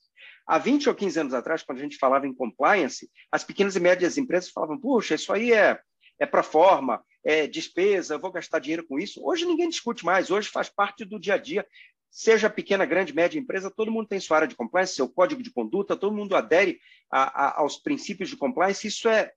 Há 0.45 0.57
20 0.57 0.89
ou 0.89 0.95
15 0.95 1.19
anos 1.19 1.33
atrás, 1.33 1.63
quando 1.63 1.79
a 1.79 1.81
gente 1.81 1.97
falava 1.97 2.27
em 2.27 2.33
compliance, 2.33 3.09
as 3.31 3.43
pequenas 3.43 3.75
e 3.75 3.79
médias 3.79 4.17
empresas 4.17 4.49
falavam: 4.49 4.79
puxa, 4.79 5.15
isso 5.15 5.31
aí 5.31 5.51
é, 5.51 5.79
é 6.19 6.25
para 6.25 6.43
forma, 6.43 7.03
é 7.23 7.47
despesa, 7.47 8.15
eu 8.15 8.19
vou 8.19 8.31
gastar 8.31 8.59
dinheiro 8.59 8.85
com 8.85 8.99
isso. 8.99 9.21
Hoje 9.23 9.45
ninguém 9.45 9.69
discute 9.69 10.05
mais, 10.05 10.31
hoje 10.31 10.49
faz 10.49 10.69
parte 10.69 11.03
do 11.03 11.19
dia 11.19 11.33
a 11.33 11.37
dia. 11.37 11.65
Seja 12.09 12.49
pequena, 12.49 12.85
grande, 12.85 13.13
média 13.13 13.37
empresa, 13.37 13.69
todo 13.69 13.91
mundo 13.91 14.07
tem 14.07 14.19
sua 14.19 14.37
área 14.37 14.47
de 14.47 14.55
compliance, 14.55 14.95
seu 14.95 15.09
código 15.09 15.43
de 15.43 15.51
conduta, 15.51 15.95
todo 15.95 16.15
mundo 16.15 16.35
adere 16.35 16.79
a, 17.11 17.47
a, 17.47 17.59
aos 17.59 17.77
princípios 17.77 18.29
de 18.29 18.37
compliance. 18.37 18.87
Isso 18.87 19.09
é 19.09 19.31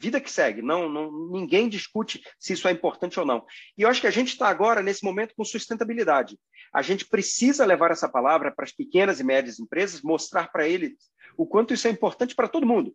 vida 0.00 0.20
que 0.20 0.30
segue, 0.30 0.62
não, 0.62 0.88
não, 0.88 1.30
ninguém 1.30 1.68
discute 1.68 2.24
se 2.38 2.54
isso 2.54 2.66
é 2.66 2.70
importante 2.70 3.20
ou 3.20 3.26
não. 3.26 3.44
E 3.76 3.82
eu 3.82 3.88
acho 3.88 4.00
que 4.00 4.06
a 4.06 4.10
gente 4.10 4.28
está 4.28 4.48
agora, 4.48 4.82
nesse 4.82 5.04
momento, 5.04 5.34
com 5.36 5.44
sustentabilidade. 5.44 6.38
A 6.72 6.80
gente 6.80 7.04
precisa 7.06 7.66
levar 7.66 7.90
essa 7.90 8.08
palavra 8.08 8.50
para 8.50 8.64
as 8.64 8.72
pequenas 8.72 9.20
e 9.20 9.24
médias 9.24 9.60
empresas, 9.60 10.00
mostrar 10.02 10.50
para 10.50 10.66
eles 10.66 10.94
o 11.36 11.46
quanto 11.46 11.74
isso 11.74 11.86
é 11.86 11.90
importante 11.90 12.34
para 12.34 12.48
todo 12.48 12.66
mundo, 12.66 12.94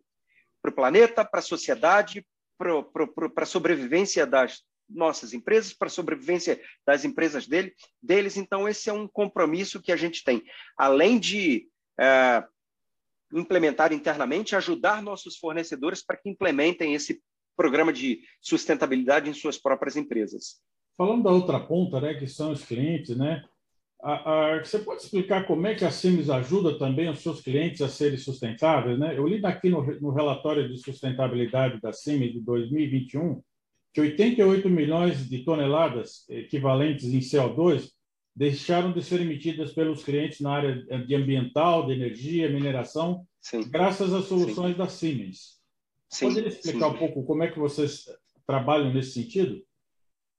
para 0.60 0.70
o 0.70 0.74
planeta, 0.74 1.24
para 1.24 1.40
a 1.40 1.42
sociedade, 1.42 2.26
para 2.58 2.72
a 3.42 3.46
sobrevivência 3.46 4.26
das 4.26 4.62
nossas 4.88 5.32
empresas, 5.32 5.72
para 5.72 5.86
a 5.86 5.90
sobrevivência 5.90 6.60
das 6.84 7.04
empresas 7.04 7.46
dele, 7.46 7.74
deles. 8.02 8.36
Então, 8.36 8.68
esse 8.68 8.88
é 8.88 8.92
um 8.92 9.06
compromisso 9.06 9.80
que 9.80 9.92
a 9.92 9.96
gente 9.96 10.24
tem. 10.24 10.44
Além 10.76 11.18
de 11.18 11.68
é, 11.98 12.44
implementar 13.32 13.92
internamente, 13.92 14.56
ajudar 14.56 15.02
nossos 15.02 15.36
fornecedores 15.36 16.04
para 16.04 16.16
que 16.16 16.28
implementem 16.28 16.94
esse 16.94 17.20
programa 17.56 17.92
de 17.92 18.20
sustentabilidade 18.40 19.30
em 19.30 19.34
suas 19.34 19.58
próprias 19.58 19.96
empresas. 19.96 20.60
Falando 20.96 21.24
da 21.24 21.30
outra 21.30 21.60
ponta, 21.60 22.00
né, 22.00 22.14
que 22.14 22.26
são 22.26 22.52
os 22.52 22.64
clientes, 22.64 23.16
né? 23.16 23.42
A, 24.02 24.54
a, 24.54 24.64
você 24.64 24.78
pode 24.78 25.02
explicar 25.02 25.46
como 25.46 25.66
é 25.66 25.74
que 25.74 25.84
a 25.84 25.90
Siemens 25.90 26.28
ajuda 26.28 26.78
também 26.78 27.08
os 27.08 27.20
seus 27.20 27.40
clientes 27.40 27.80
a 27.80 27.88
serem 27.88 28.18
sustentáveis, 28.18 28.98
né? 28.98 29.16
Eu 29.16 29.26
li 29.26 29.44
aqui 29.44 29.70
no, 29.70 29.82
no 30.00 30.10
relatório 30.10 30.68
de 30.68 30.78
sustentabilidade 30.78 31.80
da 31.80 31.92
Siemens 31.92 32.32
de 32.32 32.40
2021 32.40 33.42
que 33.96 34.00
88 34.02 34.68
milhões 34.68 35.26
de 35.26 35.38
toneladas 35.42 36.28
equivalentes 36.28 37.06
em 37.06 37.18
CO2 37.18 37.90
deixaram 38.36 38.92
de 38.92 39.02
ser 39.02 39.22
emitidas 39.22 39.72
pelos 39.72 40.04
clientes 40.04 40.40
na 40.40 40.52
área 40.52 40.74
de 41.06 41.14
ambiental, 41.14 41.86
de 41.86 41.94
energia, 41.94 42.50
mineração, 42.50 43.26
Sim. 43.40 43.62
graças 43.62 44.12
às 44.12 44.26
soluções 44.26 44.72
Sim. 44.72 44.78
da 44.78 44.88
Siemens. 44.88 45.56
Sim, 46.10 46.28
Poderia 46.28 46.48
explicar 46.50 46.88
um 46.88 46.98
pouco 46.98 47.24
como 47.24 47.42
é 47.42 47.50
que 47.50 47.58
vocês 47.58 48.04
trabalham 48.46 48.92
nesse 48.92 49.12
sentido? 49.12 49.64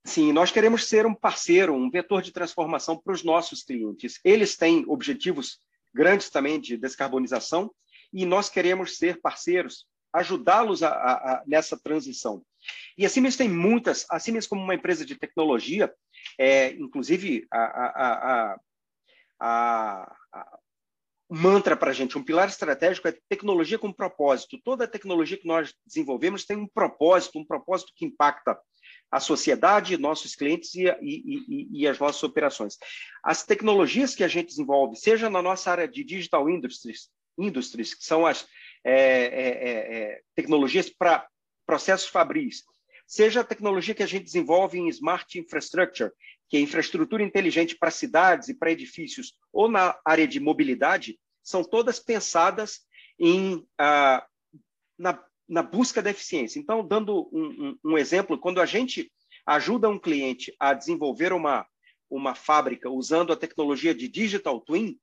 Sim, 0.04 0.32
nós 0.32 0.52
queremos 0.52 0.84
ser 0.86 1.06
um 1.06 1.14
parceiro, 1.14 1.74
um 1.74 1.90
vetor 1.90 2.22
de 2.22 2.32
transformação 2.32 2.96
para 2.96 3.12
os 3.12 3.24
nossos 3.24 3.64
clientes. 3.64 4.20
Eles 4.24 4.56
têm 4.56 4.84
objetivos 4.86 5.58
grandes 5.92 6.30
também 6.30 6.60
de 6.60 6.76
descarbonização 6.76 7.70
e 8.12 8.24
nós 8.24 8.48
queremos 8.48 8.96
ser 8.96 9.20
parceiros, 9.20 9.86
ajudá-los 10.12 10.82
a, 10.82 10.88
a, 10.88 11.12
a, 11.12 11.42
nessa 11.46 11.76
transição. 11.76 12.42
E 12.96 13.04
a 13.04 13.08
Siemens 13.08 13.36
tem 13.36 13.48
muitas, 13.48 14.06
a 14.08 14.18
Siemens 14.18 14.46
como 14.46 14.62
uma 14.62 14.74
empresa 14.74 15.04
de 15.04 15.16
tecnologia, 15.16 15.92
é, 16.38 16.72
inclusive 16.72 17.46
a, 17.52 18.56
a, 19.40 20.20
mantra 21.28 21.76
para 21.76 21.90
a 21.90 21.94
gente, 21.94 22.16
um 22.16 22.24
pilar 22.24 22.48
estratégico 22.48 23.06
é 23.06 23.18
tecnologia 23.28 23.78
com 23.78 23.92
propósito. 23.92 24.58
Toda 24.64 24.88
tecnologia 24.88 25.36
que 25.36 25.46
nós 25.46 25.74
desenvolvemos 25.86 26.44
tem 26.44 26.56
um 26.56 26.66
propósito, 26.66 27.38
um 27.38 27.44
propósito 27.44 27.92
que 27.94 28.06
impacta 28.06 28.58
a 29.10 29.20
sociedade, 29.20 29.96
nossos 29.98 30.34
clientes 30.34 30.74
e, 30.74 30.84
e, 30.86 30.98
e, 31.02 31.82
e, 31.82 31.88
as 31.88 31.98
nossas 31.98 32.22
operações. 32.22 32.76
As 33.22 33.42
tecnologias 33.42 34.14
que 34.14 34.24
a 34.24 34.28
gente 34.28 34.48
desenvolve, 34.48 34.96
seja 34.96 35.28
na 35.28 35.42
nossa 35.42 35.70
área 35.70 35.88
de 35.88 36.04
digital 36.04 36.48
industries, 36.48 37.10
industries 37.38 37.94
que 37.94 38.04
são 38.04 38.26
as 38.26 38.46
é, 38.84 38.92
é, 38.92 39.48
é, 39.48 40.02
é 40.02 40.20
tecnologias 40.34 40.88
para 40.90 41.26
processos 41.66 42.08
fabris, 42.08 42.64
seja 43.08 43.40
a 43.40 43.44
tecnologia 43.44 43.94
que 43.94 44.02
a 44.02 44.06
gente 44.06 44.24
desenvolve 44.24 44.78
em 44.78 44.86
smart 44.88 45.38
infrastructure, 45.38 46.12
que 46.46 46.58
é 46.58 46.60
infraestrutura 46.60 47.22
inteligente 47.22 47.74
para 47.74 47.90
cidades 47.90 48.50
e 48.50 48.54
para 48.54 48.70
edifícios, 48.70 49.32
ou 49.50 49.66
na 49.66 49.98
área 50.04 50.28
de 50.28 50.38
mobilidade, 50.38 51.18
são 51.42 51.64
todas 51.64 51.98
pensadas 51.98 52.80
em, 53.18 53.66
ah, 53.78 54.26
na, 54.98 55.24
na, 55.48 55.62
busca 55.62 56.02
da 56.02 56.10
eficiência. 56.10 56.60
Então, 56.60 56.86
dando 56.86 57.30
um, 57.32 57.46
um, 57.82 57.92
um, 57.92 57.98
exemplo, 57.98 58.38
quando 58.38 58.60
a 58.60 58.66
gente 58.66 59.10
ajuda 59.46 59.88
um 59.88 59.98
cliente 59.98 60.54
a 60.60 60.74
desenvolver 60.74 61.32
uma, 61.32 61.66
uma 62.10 62.34
fábrica 62.34 62.90
usando 62.90 63.32
a 63.32 63.36
tecnologia 63.36 63.94
de 63.94 64.06
Digital 64.06 64.60
Twin, 64.60 64.98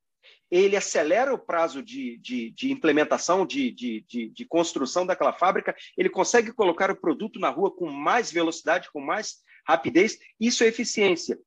ele 0.50 0.75
acelera 0.75 1.34
o 1.34 1.40
prazo 1.40 1.82
de, 1.82 2.18
de, 2.18 2.52
de 2.52 2.72
implementação, 2.72 3.46
de, 3.46 3.72
de, 3.72 4.06
de, 4.30 4.46
construção 4.46 5.06
daquela 5.06 5.34
fábrica, 5.34 5.75
ele 5.98 6.10
consegue 6.10 6.54
colocar 6.54 6.92
o 6.92 6.96
produto 6.96 7.40
na 7.40 7.50
rua 7.50 7.75
com 7.75 7.90
mais 7.90 8.32
velocidade, 8.32 8.92
com 8.92 9.02
mais 9.02 9.38
rapidez, 9.68 10.18
isso 10.40 10.64
é 10.64 10.68
eficiência. 10.68 11.38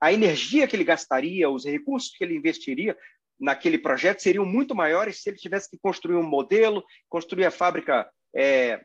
A 0.00 0.12
energia 0.12 0.66
que 0.66 0.76
ele 0.76 0.84
gastaria, 0.84 1.50
os 1.50 1.64
recursos 1.64 2.16
que 2.16 2.22
ele 2.22 2.36
investiria 2.36 2.96
naquele 3.38 3.78
projeto 3.78 4.20
seriam 4.20 4.44
muito 4.44 4.74
maiores 4.74 5.20
se 5.20 5.30
ele 5.30 5.36
tivesse 5.36 5.68
que 5.68 5.78
construir 5.78 6.16
um 6.16 6.22
modelo, 6.22 6.84
construir 7.08 7.46
a 7.46 7.50
fábrica 7.50 8.08
é, 8.34 8.80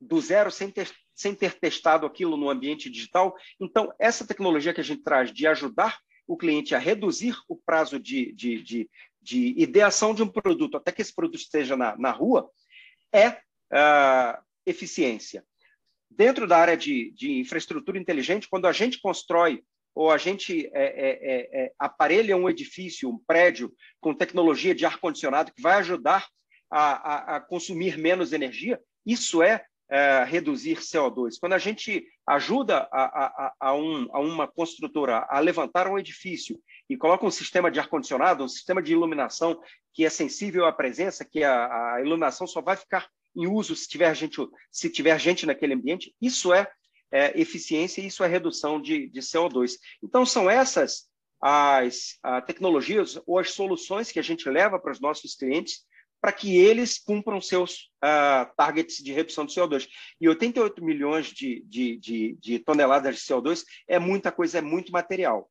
do 0.00 0.20
zero 0.20 0.50
sem 0.50 0.70
ter, 0.70 0.90
sem 1.14 1.34
ter 1.34 1.54
testado 1.58 2.06
aquilo 2.06 2.36
no 2.36 2.48
ambiente 2.48 2.88
digital. 2.88 3.34
Então, 3.60 3.92
essa 3.98 4.26
tecnologia 4.26 4.72
que 4.72 4.80
a 4.80 4.84
gente 4.84 5.02
traz 5.02 5.32
de 5.32 5.46
ajudar 5.46 5.98
o 6.26 6.36
cliente 6.36 6.74
a 6.74 6.78
reduzir 6.78 7.36
o 7.48 7.56
prazo 7.56 7.98
de, 7.98 8.32
de, 8.32 8.62
de, 8.62 8.90
de 9.22 9.54
ideação 9.56 10.14
de 10.14 10.22
um 10.22 10.28
produto 10.28 10.76
até 10.76 10.92
que 10.92 11.02
esse 11.02 11.14
produto 11.14 11.40
esteja 11.40 11.76
na, 11.76 11.96
na 11.96 12.10
rua 12.10 12.50
é 13.12 13.28
uh, 13.30 14.42
eficiência. 14.64 15.44
Dentro 16.10 16.46
da 16.46 16.58
área 16.58 16.76
de, 16.76 17.10
de 17.12 17.38
infraestrutura 17.40 17.98
inteligente, 17.98 18.48
quando 18.48 18.66
a 18.66 18.72
gente 18.72 19.00
constrói 19.00 19.62
ou 19.94 20.10
a 20.10 20.18
gente 20.18 20.66
é, 20.74 20.84
é, 20.84 21.10
é, 21.10 21.64
é, 21.64 21.72
aparelha 21.78 22.36
um 22.36 22.50
edifício, 22.50 23.08
um 23.08 23.18
prédio 23.18 23.72
com 23.98 24.14
tecnologia 24.14 24.74
de 24.74 24.84
ar-condicionado 24.84 25.52
que 25.52 25.62
vai 25.62 25.78
ajudar 25.78 26.28
a, 26.70 26.80
a, 26.80 27.36
a, 27.36 27.40
consumir 27.40 27.96
menos 27.96 28.34
energia, 28.34 28.78
isso 29.06 29.42
é, 29.42 29.64
é 29.88 30.24
reduzir 30.24 30.78
CO2. 30.78 31.34
Quando 31.38 31.52
a 31.52 31.58
gente 31.58 32.04
ajuda 32.26 32.88
a, 32.90 33.52
a, 33.60 33.74
um, 33.74 34.08
a, 34.12 34.20
uma 34.20 34.48
construtora 34.48 35.26
a 35.28 35.38
levantar 35.38 35.86
um 35.86 35.98
edifício 35.98 36.60
e 36.90 36.96
coloca 36.96 37.24
um 37.24 37.30
sistema 37.30 37.70
de 37.70 37.78
ar-condicionado, 37.78 38.42
um 38.42 38.48
sistema 38.48 38.82
de 38.82 38.92
iluminação 38.92 39.60
que 39.94 40.04
é 40.04 40.10
sensível 40.10 40.66
à 40.66 40.72
presença, 40.72 41.24
que 41.24 41.44
a, 41.44 42.00
iluminação 42.00 42.46
só 42.46 42.60
vai 42.60 42.76
ficar 42.76 43.08
em 43.36 43.46
uso 43.46 43.76
se 43.76 43.88
tiver 43.88 44.14
gente, 44.16 44.38
se 44.72 44.90
tiver 44.90 45.18
gente 45.20 45.46
naquele 45.46 45.74
ambiente, 45.74 46.14
isso 46.20 46.52
é, 46.52 46.68
é 47.12 47.38
eficiência 47.40 48.00
isso 48.00 48.24
é 48.24 48.26
redução 48.26 48.80
de, 48.80 49.08
de 49.08 49.20
CO2. 49.20 49.74
Então, 50.02 50.26
são 50.26 50.50
essas 50.50 51.08
as, 51.40 52.18
as 52.22 52.44
tecnologias 52.44 53.20
ou 53.26 53.38
as 53.38 53.50
soluções 53.50 54.10
que 54.10 54.18
a 54.18 54.22
gente 54.22 54.48
leva 54.48 54.78
para 54.78 54.90
os 54.90 55.00
nossos 55.00 55.36
clientes 55.36 55.84
para 56.26 56.32
que 56.32 56.56
eles 56.56 56.98
cumpram 56.98 57.40
seus 57.40 57.82
uh, 58.02 58.52
targets 58.56 58.96
de 58.96 59.12
redução 59.12 59.46
de 59.46 59.54
CO2. 59.54 59.86
E 60.20 60.28
88 60.28 60.84
milhões 60.84 61.26
de, 61.26 61.64
de, 61.68 61.96
de, 61.98 62.36
de, 62.40 62.58
toneladas 62.58 63.14
de 63.14 63.20
CO2 63.20 63.62
é 63.86 64.00
muita 64.00 64.32
coisa, 64.32 64.58
é 64.58 64.60
muito 64.60 64.90
material. 64.90 65.48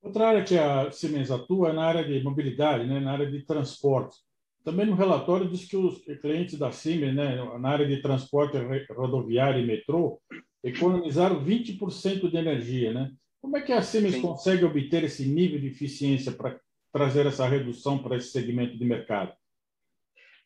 Outra 0.00 0.28
área 0.28 0.44
que 0.44 0.56
a 0.56 0.88
Siemens 0.92 1.32
atua 1.32 1.70
é 1.70 1.72
na 1.72 1.84
área 1.84 2.04
de 2.04 2.22
mobilidade, 2.22 2.86
né, 2.86 3.00
na 3.00 3.10
área 3.10 3.28
de 3.28 3.44
transporte. 3.44 4.18
Também 4.64 4.86
no 4.86 4.94
relatório 4.94 5.50
diz 5.50 5.64
que 5.64 5.76
os 5.76 6.00
clientes 6.20 6.56
da 6.56 6.70
Siemens, 6.70 7.16
né, 7.16 7.34
na 7.58 7.68
área 7.68 7.88
de 7.88 8.00
transporte 8.00 8.56
rodoviário 8.88 9.60
e 9.60 9.66
metrô, 9.66 10.22
economizaram 10.62 11.44
20% 11.44 12.30
de 12.30 12.36
energia. 12.36 12.92
Né? 12.92 13.10
Como 13.40 13.56
é 13.56 13.60
que 13.60 13.72
a 13.72 13.82
Siemens 13.82 14.14
Sim. 14.14 14.22
consegue 14.22 14.64
obter 14.64 15.02
esse 15.02 15.26
nível 15.26 15.58
de 15.58 15.66
eficiência 15.66 16.30
para 16.30 16.56
trazer 16.92 17.26
essa 17.26 17.48
redução 17.48 17.98
para 17.98 18.16
esse 18.16 18.28
segmento 18.28 18.78
de 18.78 18.84
mercado? 18.84 19.32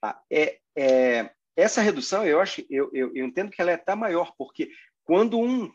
Ah, 0.03 0.21
é, 0.31 0.59
é, 0.77 1.31
essa 1.57 1.81
redução, 1.81 2.25
eu 2.27 2.41
acho, 2.41 2.65
eu, 2.69 2.91
eu, 2.93 3.15
eu, 3.15 3.25
entendo 3.25 3.51
que 3.51 3.61
ela 3.61 3.71
é 3.71 3.75
até 3.75 3.95
maior, 3.95 4.33
porque 4.37 4.71
quando 5.05 5.39
um 5.39 5.73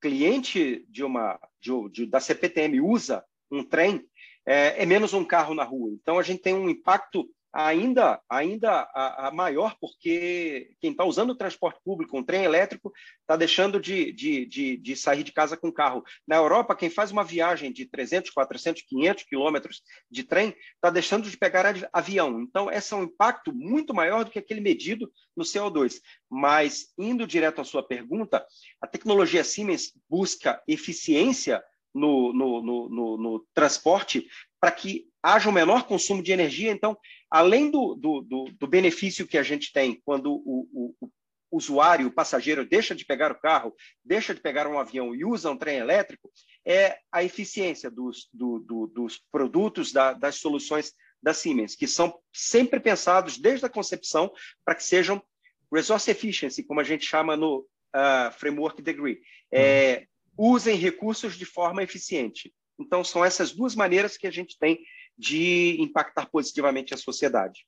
cliente 0.00 0.84
de 0.88 1.04
uma 1.04 1.38
de, 1.60 1.70
de, 1.90 2.06
da 2.06 2.20
CPTM 2.20 2.80
usa 2.80 3.24
um 3.50 3.62
trem, 3.62 4.06
é, 4.46 4.82
é, 4.82 4.86
menos 4.86 5.12
um 5.14 5.24
carro 5.24 5.54
na 5.54 5.64
rua. 5.64 5.90
Então 5.92 6.18
a 6.18 6.22
gente 6.22 6.42
tem 6.42 6.54
um 6.54 6.68
impacto 6.68 7.28
ainda, 7.54 8.20
ainda 8.28 8.80
a, 8.92 9.28
a 9.28 9.30
maior, 9.30 9.76
porque 9.80 10.74
quem 10.80 10.90
está 10.90 11.04
usando 11.04 11.30
o 11.30 11.36
transporte 11.36 11.80
público, 11.84 12.18
um 12.18 12.22
trem 12.22 12.42
elétrico, 12.42 12.92
está 13.20 13.36
deixando 13.36 13.80
de, 13.80 14.12
de, 14.12 14.44
de, 14.44 14.76
de, 14.76 14.96
sair 14.96 15.22
de 15.22 15.32
casa 15.32 15.56
com 15.56 15.72
carro. 15.72 16.02
Na 16.26 16.34
Europa, 16.34 16.74
quem 16.74 16.90
faz 16.90 17.12
uma 17.12 17.22
viagem 17.22 17.72
de 17.72 17.86
300, 17.86 18.32
400, 18.32 18.82
500 18.82 19.24
quilômetros 19.24 19.82
de 20.10 20.24
trem, 20.24 20.52
está 20.74 20.90
deixando 20.90 21.30
de 21.30 21.36
pegar 21.36 21.64
avião. 21.92 22.40
Então, 22.40 22.68
esse 22.68 22.92
é 22.92 22.96
um 22.96 23.04
impacto 23.04 23.54
muito 23.54 23.94
maior 23.94 24.24
do 24.24 24.32
que 24.32 24.38
aquele 24.40 24.60
medido 24.60 25.08
no 25.36 25.44
CO2. 25.44 26.00
Mas, 26.28 26.92
indo 26.98 27.24
direto 27.24 27.60
à 27.60 27.64
sua 27.64 27.86
pergunta, 27.86 28.44
a 28.80 28.86
tecnologia 28.88 29.44
Siemens 29.44 29.92
busca 30.10 30.60
eficiência 30.66 31.62
no, 31.94 32.32
no, 32.32 32.62
no, 32.62 32.88
no, 32.88 33.16
no 33.16 33.46
transporte 33.54 34.26
para 34.64 34.72
que 34.72 35.06
haja 35.22 35.50
um 35.50 35.52
menor 35.52 35.86
consumo 35.86 36.22
de 36.22 36.32
energia. 36.32 36.72
Então, 36.72 36.96
além 37.30 37.70
do, 37.70 37.94
do, 37.94 38.22
do, 38.22 38.44
do 38.58 38.66
benefício 38.66 39.26
que 39.26 39.36
a 39.36 39.42
gente 39.42 39.70
tem 39.70 40.00
quando 40.06 40.32
o, 40.32 40.66
o, 40.72 40.94
o, 41.02 41.10
usuário, 41.52 42.06
o 42.06 42.10
passageiro, 42.10 42.64
deixa 42.64 42.94
de 42.94 43.04
pegar 43.04 43.30
o 43.30 43.38
carro, 43.38 43.74
deixa 44.02 44.34
de 44.34 44.40
pegar 44.40 44.66
um 44.66 44.78
avião 44.78 45.14
e 45.14 45.22
usa 45.22 45.50
um 45.50 45.56
trem 45.58 45.76
elétrico, 45.76 46.32
é 46.66 46.98
a 47.12 47.22
eficiência 47.22 47.90
dos, 47.90 48.30
dos 48.32 49.22
produtos, 49.30 49.92
da, 49.92 50.14
das 50.14 50.36
soluções 50.36 50.94
da 51.22 51.34
Siemens, 51.34 51.76
que 51.76 51.86
são 51.86 52.18
sempre 52.32 52.80
pensados 52.80 53.36
desde 53.36 53.66
a 53.66 53.68
concepção 53.70 54.32
para 54.64 54.74
que 54.74 54.82
sejam 54.82 55.22
resource 55.70 56.10
efficiency, 56.10 56.64
como 56.64 56.80
a 56.80 56.84
gente 56.84 57.04
chama 57.04 57.36
no 57.36 57.58
uh, 57.94 58.32
framework 58.38 58.80
degree. 58.80 59.20
É, 59.52 60.06
uhum. 60.38 60.54
usem 60.54 60.74
recursos 60.74 61.36
de 61.36 61.44
forma 61.44 61.82
eficiente. 61.82 62.50
Então, 62.78 63.04
são 63.04 63.24
essas 63.24 63.52
duas 63.52 63.74
maneiras 63.74 64.16
que 64.16 64.26
a 64.26 64.30
gente 64.30 64.58
tem 64.58 64.78
de 65.16 65.76
impactar 65.80 66.26
positivamente 66.26 66.92
a 66.92 66.96
sociedade. 66.96 67.64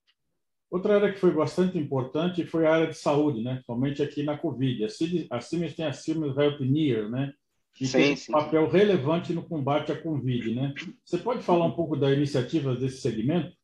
Outra 0.68 0.96
área 0.96 1.12
que 1.12 1.20
foi 1.20 1.30
bastante 1.30 1.78
importante 1.78 2.44
foi 2.44 2.66
a 2.66 2.74
área 2.74 2.86
de 2.88 2.98
saúde, 2.98 3.42
né? 3.42 3.62
somente 3.64 4.02
aqui 4.02 4.22
na 4.24 4.36
Covid. 4.36 4.84
A 5.30 5.40
Siemens 5.40 5.74
tem 5.76 5.86
a 5.86 5.92
Siemens 5.92 6.36
Healthineers, 6.36 7.10
né? 7.10 7.32
que 7.72 7.86
sim, 7.86 7.98
tem 7.98 8.16
sim, 8.16 8.32
um 8.32 8.38
papel 8.38 8.68
sim. 8.68 8.76
relevante 8.76 9.32
no 9.32 9.46
combate 9.46 9.92
à 9.92 10.02
Covid. 10.02 10.54
Né? 10.54 10.74
Você 11.04 11.18
pode 11.18 11.42
falar 11.42 11.66
um 11.66 11.76
pouco 11.76 11.96
da 11.96 12.12
iniciativa 12.12 12.74
desse 12.74 13.00
segmento? 13.00 13.56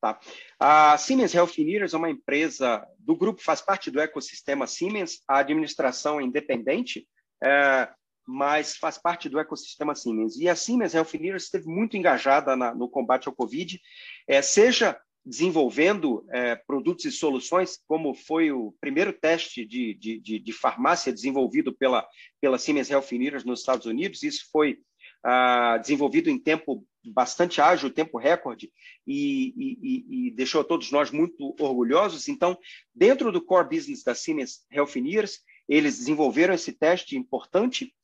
Tá. 0.00 0.18
A 0.58 0.96
Siemens 0.98 1.34
Healthineers 1.34 1.94
é 1.94 1.96
uma 1.96 2.10
empresa 2.10 2.84
do 2.98 3.16
grupo, 3.16 3.42
faz 3.42 3.60
parte 3.60 3.90
do 3.90 4.00
ecossistema 4.00 4.66
Siemens, 4.66 5.22
a 5.28 5.38
administração 5.38 6.20
é 6.20 6.24
independente, 6.24 7.06
é, 7.42 7.88
mas 8.26 8.76
faz 8.76 8.98
parte 8.98 9.28
do 9.28 9.38
ecossistema 9.38 9.94
Siemens. 9.94 10.36
E 10.36 10.48
a 10.48 10.56
Siemens 10.56 10.94
Healthineers 10.94 11.44
esteve 11.44 11.66
muito 11.66 11.96
engajada 11.96 12.56
na, 12.56 12.74
no 12.74 12.88
combate 12.88 13.28
ao 13.28 13.34
Covid, 13.34 13.80
é, 14.28 14.40
seja 14.42 14.98
desenvolvendo 15.24 16.24
é, 16.30 16.56
produtos 16.56 17.04
e 17.04 17.12
soluções, 17.12 17.78
como 17.86 18.12
foi 18.12 18.50
o 18.50 18.74
primeiro 18.80 19.12
teste 19.12 19.64
de, 19.64 19.94
de, 19.94 20.18
de, 20.18 20.38
de 20.38 20.52
farmácia 20.52 21.12
desenvolvido 21.12 21.72
pela, 21.72 22.06
pela 22.40 22.58
Siemens 22.58 22.90
Healthineers 22.90 23.44
nos 23.44 23.60
Estados 23.60 23.86
Unidos. 23.86 24.22
Isso 24.22 24.48
foi 24.50 24.78
ah, 25.24 25.78
desenvolvido 25.78 26.28
em 26.28 26.38
tempo 26.38 26.84
bastante 27.04 27.60
ágil, 27.60 27.90
tempo 27.90 28.18
recorde, 28.18 28.70
e, 29.06 29.54
e, 29.56 30.26
e, 30.28 30.30
deixou 30.32 30.62
todos 30.62 30.90
nós 30.90 31.10
muito 31.10 31.54
orgulhosos. 31.58 32.28
Então, 32.28 32.56
dentro 32.94 33.32
do 33.32 33.44
core 33.44 33.68
business 33.68 34.04
da 34.04 34.14
Siemens 34.14 34.64
Healthineers, 34.70 35.40
eles 35.68 35.98
desenvolveram 35.98 36.54
esse 36.54 36.72
teste 36.72 37.16
importante. 37.16 37.94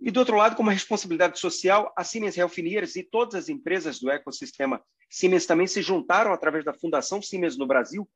E, 0.00 0.10
do 0.10 0.20
outro 0.20 0.36
lado, 0.36 0.56
como 0.56 0.70
responsabilidade 0.70 1.38
social, 1.38 1.92
a 1.96 2.02
Siemens 2.02 2.36
Healthineers 2.36 2.96
e 2.96 3.02
todas 3.02 3.34
as 3.34 3.48
empresas 3.48 4.00
do 4.00 4.10
ecossistema 4.10 4.82
Siemens 5.12 5.44
também 5.44 5.66
se 5.66 5.82
juntaram 5.82 6.32
através 6.32 6.64
da 6.64 6.72
Fundação 6.72 7.20
Siemens 7.20 7.58
no 7.58 7.66
Brasil 7.66 8.08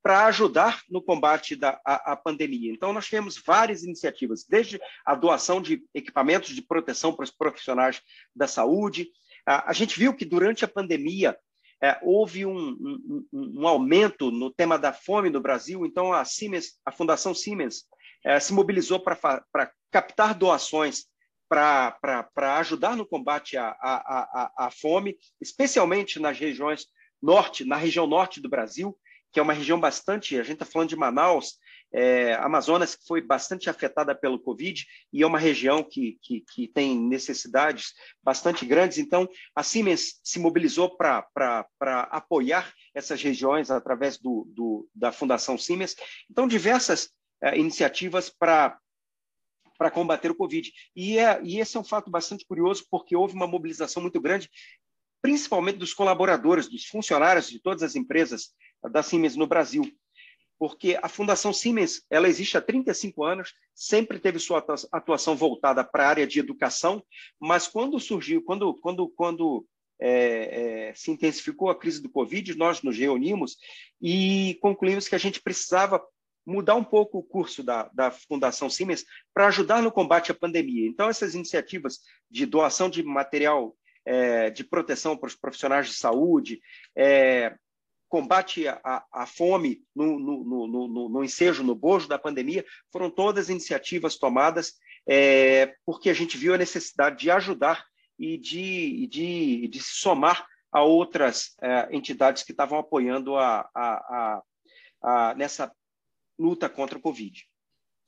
para 0.00 0.26
ajudar 0.26 0.80
no 0.88 1.02
combate 1.02 1.56
da 1.56 1.80
a, 1.84 2.12
a 2.12 2.16
pandemia. 2.16 2.72
Então, 2.72 2.92
nós 2.92 3.06
tivemos 3.06 3.42
várias 3.44 3.82
iniciativas, 3.82 4.46
desde 4.48 4.80
a 5.04 5.16
doação 5.16 5.60
de 5.60 5.82
equipamentos 5.92 6.54
de 6.54 6.62
proteção 6.62 7.12
para 7.12 7.24
os 7.24 7.32
profissionais 7.32 8.00
da 8.32 8.46
saúde. 8.46 9.08
A, 9.44 9.70
a 9.70 9.72
gente 9.72 9.98
viu 9.98 10.14
que 10.14 10.24
durante 10.24 10.64
a 10.64 10.68
pandemia 10.68 11.36
é, 11.82 11.98
houve 12.04 12.46
um, 12.46 12.56
um, 12.56 13.26
um, 13.32 13.66
aumento 13.66 14.30
no 14.30 14.48
tema 14.48 14.78
da 14.78 14.92
fome 14.92 15.28
no 15.28 15.40
Brasil. 15.40 15.84
Então, 15.84 16.12
a 16.12 16.24
Siemens, 16.24 16.78
a 16.84 16.92
Fundação 16.92 17.34
Siemens, 17.34 17.82
é, 18.26 18.40
se 18.40 18.52
mobilizou 18.52 18.98
para 18.98 19.72
captar 19.92 20.34
doações 20.34 21.04
para 21.48 22.58
ajudar 22.58 22.96
no 22.96 23.06
combate 23.06 23.56
à, 23.56 23.68
à, 23.68 24.56
à, 24.58 24.66
à 24.66 24.70
fome, 24.70 25.16
especialmente 25.40 26.18
nas 26.18 26.36
regiões 26.36 26.86
norte, 27.22 27.64
na 27.64 27.76
região 27.76 28.04
norte 28.04 28.40
do 28.40 28.48
Brasil, 28.48 28.98
que 29.32 29.38
é 29.38 29.42
uma 29.42 29.52
região 29.52 29.78
bastante, 29.78 30.38
a 30.38 30.42
gente 30.42 30.54
está 30.54 30.64
falando 30.64 30.88
de 30.88 30.96
Manaus, 30.96 31.54
é, 31.92 32.34
Amazonas, 32.34 32.96
que 32.96 33.06
foi 33.06 33.20
bastante 33.20 33.70
afetada 33.70 34.12
pelo 34.12 34.40
Covid, 34.40 34.84
e 35.12 35.22
é 35.22 35.26
uma 35.26 35.38
região 35.38 35.84
que, 35.84 36.18
que, 36.20 36.44
que 36.52 36.66
tem 36.66 36.98
necessidades 36.98 37.92
bastante 38.22 38.66
grandes. 38.66 38.98
Então, 38.98 39.28
a 39.54 39.62
Siemens 39.62 40.20
se 40.24 40.40
mobilizou 40.40 40.96
para 40.96 41.24
apoiar 42.10 42.72
essas 42.92 43.22
regiões 43.22 43.70
através 43.70 44.18
do, 44.18 44.46
do, 44.48 44.88
da 44.92 45.12
Fundação 45.12 45.56
Siemens. 45.56 45.94
Então, 46.28 46.48
diversas 46.48 47.10
iniciativas 47.54 48.30
para 48.30 48.78
para 49.76 49.90
combater 49.90 50.30
o 50.30 50.34
Covid. 50.34 50.72
E, 50.94 51.18
é, 51.18 51.40
e 51.42 51.60
esse 51.60 51.76
é 51.76 51.80
um 51.80 51.84
fato 51.84 52.10
bastante 52.10 52.46
curioso, 52.46 52.86
porque 52.90 53.14
houve 53.14 53.34
uma 53.34 53.46
mobilização 53.46 54.02
muito 54.02 54.20
grande, 54.20 54.50
principalmente 55.22 55.78
dos 55.78 55.92
colaboradores, 55.92 56.68
dos 56.68 56.86
funcionários 56.86 57.48
de 57.48 57.60
todas 57.60 57.82
as 57.82 57.94
empresas 57.94 58.54
da 58.90 59.02
Siemens 59.02 59.36
no 59.36 59.46
Brasil. 59.46 59.84
Porque 60.58 60.98
a 61.02 61.08
Fundação 61.08 61.52
Siemens 61.52 62.02
ela 62.08 62.28
existe 62.28 62.56
há 62.56 62.62
35 62.62 63.24
anos, 63.24 63.52
sempre 63.74 64.18
teve 64.18 64.38
sua 64.38 64.64
atuação 64.90 65.36
voltada 65.36 65.84
para 65.84 66.04
a 66.04 66.08
área 66.08 66.26
de 66.26 66.40
educação, 66.40 67.04
mas 67.38 67.68
quando 67.68 68.00
surgiu, 68.00 68.42
quando, 68.42 68.72
quando, 68.80 69.08
quando 69.10 69.66
é, 70.00 70.88
é, 70.88 70.94
se 70.94 71.10
intensificou 71.10 71.68
a 71.68 71.78
crise 71.78 72.00
do 72.02 72.08
Covid, 72.08 72.56
nós 72.56 72.82
nos 72.82 72.96
reunimos 72.96 73.56
e 74.00 74.58
concluímos 74.62 75.08
que 75.08 75.14
a 75.14 75.18
gente 75.18 75.42
precisava 75.42 76.02
mudar 76.46 76.76
um 76.76 76.84
pouco 76.84 77.18
o 77.18 77.22
curso 77.22 77.62
da, 77.62 77.90
da 77.92 78.10
Fundação 78.10 78.70
Siemens 78.70 79.04
para 79.34 79.48
ajudar 79.48 79.82
no 79.82 79.90
combate 79.90 80.30
à 80.30 80.34
pandemia. 80.34 80.86
Então, 80.88 81.08
essas 81.08 81.34
iniciativas 81.34 82.00
de 82.30 82.46
doação 82.46 82.88
de 82.88 83.02
material 83.02 83.76
é, 84.04 84.50
de 84.50 84.62
proteção 84.62 85.16
para 85.16 85.26
os 85.26 85.34
profissionais 85.34 85.88
de 85.88 85.94
saúde, 85.94 86.60
é, 86.96 87.56
combate 88.08 88.68
à, 88.68 89.04
à 89.12 89.26
fome 89.26 89.82
no, 89.94 90.18
no, 90.18 90.44
no, 90.44 90.88
no, 90.88 91.08
no 91.08 91.24
ensejo, 91.24 91.64
no 91.64 91.74
bojo 91.74 92.06
da 92.06 92.18
pandemia, 92.18 92.64
foram 92.92 93.10
todas 93.10 93.50
iniciativas 93.50 94.16
tomadas 94.16 94.74
é, 95.06 95.74
porque 95.84 96.10
a 96.10 96.14
gente 96.14 96.36
viu 96.36 96.54
a 96.54 96.58
necessidade 96.58 97.18
de 97.18 97.30
ajudar 97.30 97.84
e 98.18 98.36
de, 98.36 99.06
de, 99.06 99.68
de 99.68 99.80
se 99.80 100.00
somar 100.00 100.46
a 100.72 100.82
outras 100.82 101.54
é, 101.62 101.88
entidades 101.90 102.42
que 102.42 102.50
estavam 102.50 102.78
apoiando 102.78 103.36
a, 103.36 103.68
a, 103.74 103.82
a, 103.84 104.42
a, 105.02 105.34
nessa 105.34 105.72
luta 106.38 106.68
contra 106.68 106.98
o 106.98 107.00
Covid. 107.00 107.44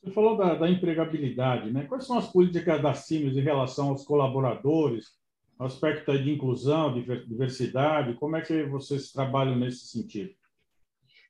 Você 0.03 0.13
falou 0.13 0.37
da, 0.37 0.55
da, 0.55 0.71
empregabilidade, 0.71 1.73
né? 1.73 1.85
Quais 1.85 2.07
são 2.07 2.19
as 2.19 2.31
políticas 2.31 2.81
da 2.81 2.95
Siemens 2.95 3.37
em 3.37 3.41
relação 3.41 3.89
aos 3.89 4.05
colaboradores, 4.05 5.19
aspecto 5.59 6.17
de 6.17 6.33
inclusão, 6.33 6.95
diversidade? 7.27 8.15
Como 8.15 8.37
é 8.37 8.41
que 8.41 8.63
vocês 8.65 9.11
trabalham 9.11 9.57
nesse 9.57 9.89
sentido? 9.89 10.33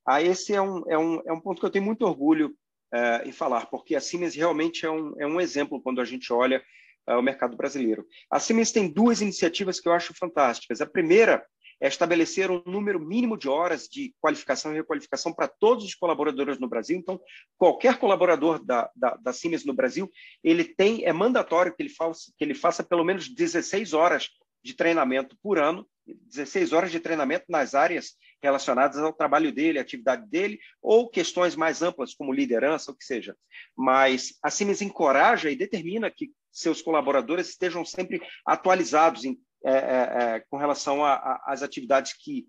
Ah, 0.06 0.22
esse 0.22 0.54
é 0.54 0.60
um, 0.60 0.82
é 0.88 0.98
um, 0.98 1.22
é 1.26 1.32
um 1.32 1.40
ponto 1.40 1.60
que 1.60 1.66
eu 1.66 1.70
tenho 1.70 1.84
muito 1.84 2.02
orgulho 2.02 2.54
uh, 2.94 3.26
em 3.26 3.32
falar, 3.32 3.66
porque 3.66 3.94
a 3.94 4.00
Siemens 4.00 4.34
realmente 4.34 4.84
é 4.84 4.90
um, 4.90 5.14
é 5.18 5.26
um 5.26 5.40
exemplo 5.40 5.80
quando 5.82 6.00
a 6.00 6.04
gente 6.04 6.32
olha 6.32 6.62
uh, 7.08 7.14
o 7.14 7.22
mercado 7.22 7.56
brasileiro. 7.56 8.06
A 8.30 8.38
Siemens 8.38 8.72
tem 8.72 8.88
duas 8.90 9.20
iniciativas 9.20 9.80
que 9.80 9.88
eu 9.88 9.92
acho 9.92 10.14
fantásticas. 10.14 10.80
A 10.80 10.86
primeira 10.86 11.44
é 11.80 11.88
estabelecer 11.88 12.50
um 12.50 12.62
número 12.66 12.98
mínimo 13.00 13.36
de 13.36 13.48
horas 13.48 13.88
de 13.88 14.14
qualificação 14.20 14.72
e 14.72 14.76
requalificação 14.76 15.32
para 15.32 15.48
todos 15.48 15.84
os 15.84 15.94
colaboradores 15.94 16.58
no 16.58 16.68
Brasil. 16.68 16.98
Então, 16.98 17.20
qualquer 17.56 17.98
colaborador 17.98 18.64
da, 18.64 18.90
da, 18.94 19.16
da 19.16 19.32
Siemens 19.32 19.64
no 19.64 19.74
Brasil, 19.74 20.10
ele 20.42 20.64
tem, 20.64 21.04
é 21.04 21.12
mandatório 21.12 21.74
que 21.74 21.82
ele, 21.82 21.90
faça, 21.90 22.32
que 22.36 22.44
ele 22.44 22.54
faça 22.54 22.82
pelo 22.82 23.04
menos 23.04 23.28
16 23.28 23.92
horas 23.92 24.28
de 24.62 24.74
treinamento 24.74 25.36
por 25.42 25.58
ano, 25.58 25.86
16 26.06 26.72
horas 26.72 26.90
de 26.90 27.00
treinamento 27.00 27.44
nas 27.48 27.74
áreas 27.74 28.16
relacionadas 28.42 28.98
ao 28.98 29.12
trabalho 29.12 29.52
dele, 29.52 29.78
à 29.78 29.82
atividade 29.82 30.28
dele, 30.28 30.58
ou 30.82 31.08
questões 31.08 31.54
mais 31.54 31.82
amplas, 31.82 32.14
como 32.14 32.32
liderança, 32.32 32.90
o 32.90 32.94
que 32.94 33.04
seja. 33.04 33.36
Mas 33.76 34.34
a 34.42 34.50
Siemens 34.50 34.82
encoraja 34.82 35.50
e 35.50 35.56
determina 35.56 36.10
que 36.10 36.30
seus 36.50 36.82
colaboradores 36.82 37.48
estejam 37.48 37.84
sempre 37.84 38.20
atualizados 38.44 39.24
em 39.24 39.38
é, 39.64 39.72
é, 39.72 39.76
é, 39.76 40.40
com 40.48 40.56
relação 40.56 41.04
às 41.04 41.62
atividades 41.62 42.12
que, 42.12 42.46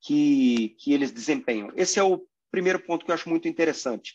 que, 0.00 0.76
que 0.78 0.92
eles 0.92 1.12
desempenham. 1.12 1.70
Esse 1.76 1.98
é 1.98 2.02
o 2.02 2.26
primeiro 2.50 2.80
ponto 2.80 3.04
que 3.04 3.10
eu 3.10 3.14
acho 3.14 3.28
muito 3.28 3.48
interessante, 3.48 4.14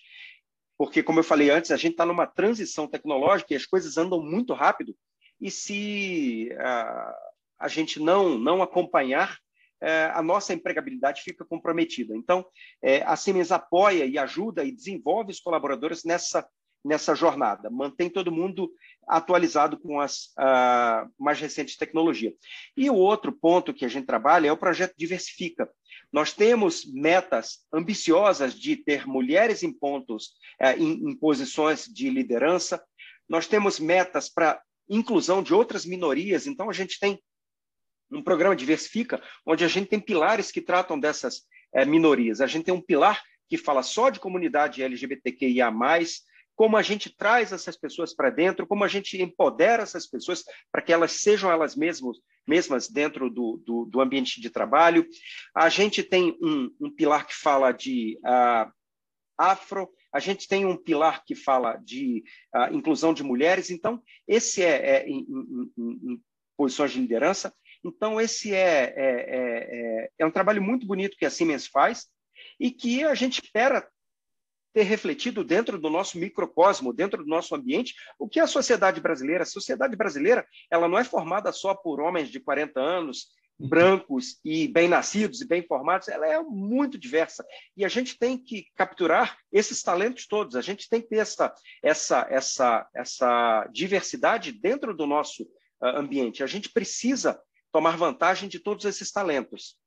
porque, 0.77 1.03
como 1.03 1.19
eu 1.19 1.23
falei 1.23 1.49
antes, 1.49 1.71
a 1.71 1.77
gente 1.77 1.91
está 1.91 2.05
numa 2.05 2.27
transição 2.27 2.87
tecnológica 2.87 3.53
e 3.53 3.57
as 3.57 3.65
coisas 3.65 3.97
andam 3.97 4.21
muito 4.21 4.53
rápido, 4.53 4.95
e 5.39 5.51
se 5.51 6.49
a, 6.59 7.15
a 7.59 7.67
gente 7.67 7.99
não, 7.99 8.37
não 8.37 8.61
acompanhar, 8.61 9.37
é, 9.81 10.05
a 10.13 10.21
nossa 10.21 10.53
empregabilidade 10.53 11.21
fica 11.21 11.43
comprometida. 11.43 12.15
Então, 12.15 12.45
é, 12.81 13.03
a 13.03 13.15
Siemens 13.17 13.51
apoia 13.51 14.05
e 14.05 14.17
ajuda 14.17 14.63
e 14.63 14.71
desenvolve 14.71 15.31
os 15.31 15.41
colaboradores 15.41 16.05
nessa 16.05 16.47
nessa 16.83 17.15
jornada, 17.15 17.69
mantém 17.69 18.09
todo 18.09 18.31
mundo 18.31 18.71
atualizado 19.07 19.77
com 19.77 19.99
as 19.99 20.25
uh, 20.37 21.09
mais 21.17 21.39
recentes 21.39 21.77
tecnologias. 21.77 22.33
E 22.75 22.89
o 22.89 22.95
outro 22.95 23.31
ponto 23.31 23.73
que 23.73 23.85
a 23.85 23.87
gente 23.87 24.05
trabalha 24.05 24.47
é 24.47 24.51
o 24.51 24.57
projeto 24.57 24.93
Diversifica. 24.97 25.69
Nós 26.11 26.33
temos 26.33 26.85
metas 26.85 27.65
ambiciosas 27.73 28.53
de 28.53 28.75
ter 28.75 29.07
mulheres 29.07 29.63
em 29.63 29.71
pontos, 29.71 30.33
uh, 30.61 30.77
em, 30.77 31.09
em 31.09 31.15
posições 31.15 31.85
de 31.85 32.09
liderança, 32.09 32.83
nós 33.27 33.47
temos 33.47 33.79
metas 33.79 34.29
para 34.29 34.61
inclusão 34.89 35.41
de 35.41 35.53
outras 35.53 35.85
minorias, 35.85 36.45
então 36.45 36.69
a 36.69 36.73
gente 36.73 36.99
tem 36.99 37.19
um 38.11 38.21
programa 38.21 38.55
Diversifica, 38.55 39.21
onde 39.45 39.63
a 39.63 39.67
gente 39.67 39.87
tem 39.87 39.99
pilares 39.99 40.51
que 40.51 40.61
tratam 40.61 40.99
dessas 40.99 41.37
uh, 41.73 41.85
minorias. 41.87 42.41
A 42.41 42.47
gente 42.47 42.65
tem 42.65 42.73
um 42.73 42.81
pilar 42.81 43.23
que 43.49 43.57
fala 43.57 43.83
só 43.83 44.09
de 44.09 44.19
comunidade 44.19 44.83
LGBTQIA+, 44.83 45.71
como 46.55 46.77
a 46.77 46.81
gente 46.81 47.15
traz 47.15 47.51
essas 47.51 47.75
pessoas 47.75 48.13
para 48.13 48.29
dentro, 48.29 48.67
como 48.67 48.83
a 48.83 48.87
gente 48.87 49.21
empodera 49.21 49.83
essas 49.83 50.05
pessoas 50.05 50.43
para 50.71 50.81
que 50.81 50.93
elas 50.93 51.13
sejam 51.13 51.51
elas 51.51 51.75
mesmas, 51.75 52.17
mesmas 52.47 52.87
dentro 52.87 53.29
do, 53.29 53.61
do, 53.65 53.85
do 53.85 54.01
ambiente 54.01 54.39
de 54.39 54.49
trabalho. 54.49 55.07
A 55.55 55.69
gente 55.69 56.03
tem 56.03 56.37
um, 56.41 56.73
um 56.79 56.91
pilar 56.91 57.25
que 57.25 57.35
fala 57.35 57.71
de 57.71 58.19
uh, 58.19 58.71
afro, 59.37 59.89
a 60.13 60.19
gente 60.19 60.47
tem 60.47 60.65
um 60.65 60.77
pilar 60.77 61.23
que 61.25 61.33
fala 61.33 61.75
de 61.77 62.23
uh, 62.55 62.73
inclusão 62.73 63.13
de 63.13 63.23
mulheres. 63.23 63.71
Então, 63.71 64.01
esse 64.27 64.61
é, 64.61 64.97
é 64.97 65.07
em, 65.07 65.25
em, 65.27 65.71
em, 65.77 66.21
posições 66.55 66.91
de 66.91 66.99
liderança. 66.99 67.51
Então, 67.83 68.21
esse 68.21 68.53
é, 68.53 68.93
é, 68.95 70.05
é, 70.05 70.09
é 70.19 70.25
um 70.25 70.31
trabalho 70.31 70.61
muito 70.61 70.85
bonito 70.85 71.17
que 71.17 71.25
a 71.25 71.31
Siemens 71.31 71.65
faz 71.65 72.07
e 72.59 72.69
que 72.69 73.03
a 73.03 73.15
gente 73.15 73.41
espera 73.43 73.87
ter 74.73 74.83
refletido 74.83 75.43
dentro 75.43 75.79
do 75.79 75.89
nosso 75.89 76.17
microcosmo, 76.17 76.91
dentro 76.91 77.23
do 77.23 77.29
nosso 77.29 77.55
ambiente, 77.55 77.93
o 78.17 78.27
que 78.27 78.39
é 78.39 78.43
a 78.43 78.47
sociedade 78.47 78.99
brasileira. 78.99 79.43
A 79.43 79.45
sociedade 79.45 79.95
brasileira 79.95 80.45
ela 80.69 80.87
não 80.87 80.97
é 80.97 81.03
formada 81.03 81.51
só 81.51 81.75
por 81.75 82.01
homens 82.01 82.29
de 82.29 82.39
40 82.39 82.79
anos, 82.79 83.27
brancos 83.59 84.39
e 84.43 84.67
bem-nascidos 84.67 85.41
e 85.41 85.47
bem 85.47 85.61
formados, 85.65 86.07
ela 86.07 86.27
é 86.27 86.41
muito 86.41 86.97
diversa. 86.97 87.45
E 87.77 87.85
a 87.85 87.87
gente 87.87 88.17
tem 88.17 88.37
que 88.37 88.67
capturar 88.75 89.37
esses 89.51 89.81
talentos 89.81 90.27
todos, 90.27 90.55
a 90.55 90.61
gente 90.61 90.89
tem 90.89 91.01
que 91.01 91.09
ter 91.09 91.17
essa, 91.17 91.53
essa, 91.81 92.27
essa, 92.29 92.89
essa 92.93 93.67
diversidade 93.71 94.51
dentro 94.51 94.93
do 94.95 95.05
nosso 95.05 95.43
uh, 95.43 95.97
ambiente. 95.97 96.43
A 96.43 96.47
gente 96.47 96.69
precisa 96.69 97.39
tomar 97.71 97.97
vantagem 97.97 98.49
de 98.49 98.59
todos 98.59 98.85
esses 98.85 99.11
talentos. 99.11 99.77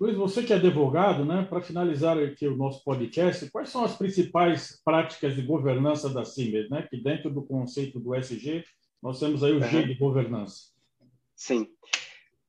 Luiz, 0.00 0.16
você 0.16 0.42
que 0.42 0.52
é 0.52 0.56
advogado, 0.56 1.24
né, 1.24 1.46
para 1.48 1.60
finalizar 1.60 2.18
aqui 2.18 2.46
o 2.46 2.56
nosso 2.56 2.82
podcast, 2.82 3.48
quais 3.50 3.68
são 3.68 3.84
as 3.84 3.96
principais 3.96 4.80
práticas 4.84 5.36
de 5.36 5.42
governança 5.42 6.08
da 6.08 6.24
CIMER, 6.24 6.68
né, 6.68 6.86
que 6.88 6.96
dentro 6.96 7.30
do 7.30 7.42
conceito 7.42 8.00
do 8.00 8.14
SG 8.14 8.64
Nós 9.02 9.20
temos 9.20 9.44
aí 9.44 9.52
o 9.52 9.60
uhum. 9.60 9.68
G 9.68 9.82
de 9.84 9.94
governança. 9.94 10.72
Sim. 11.36 11.68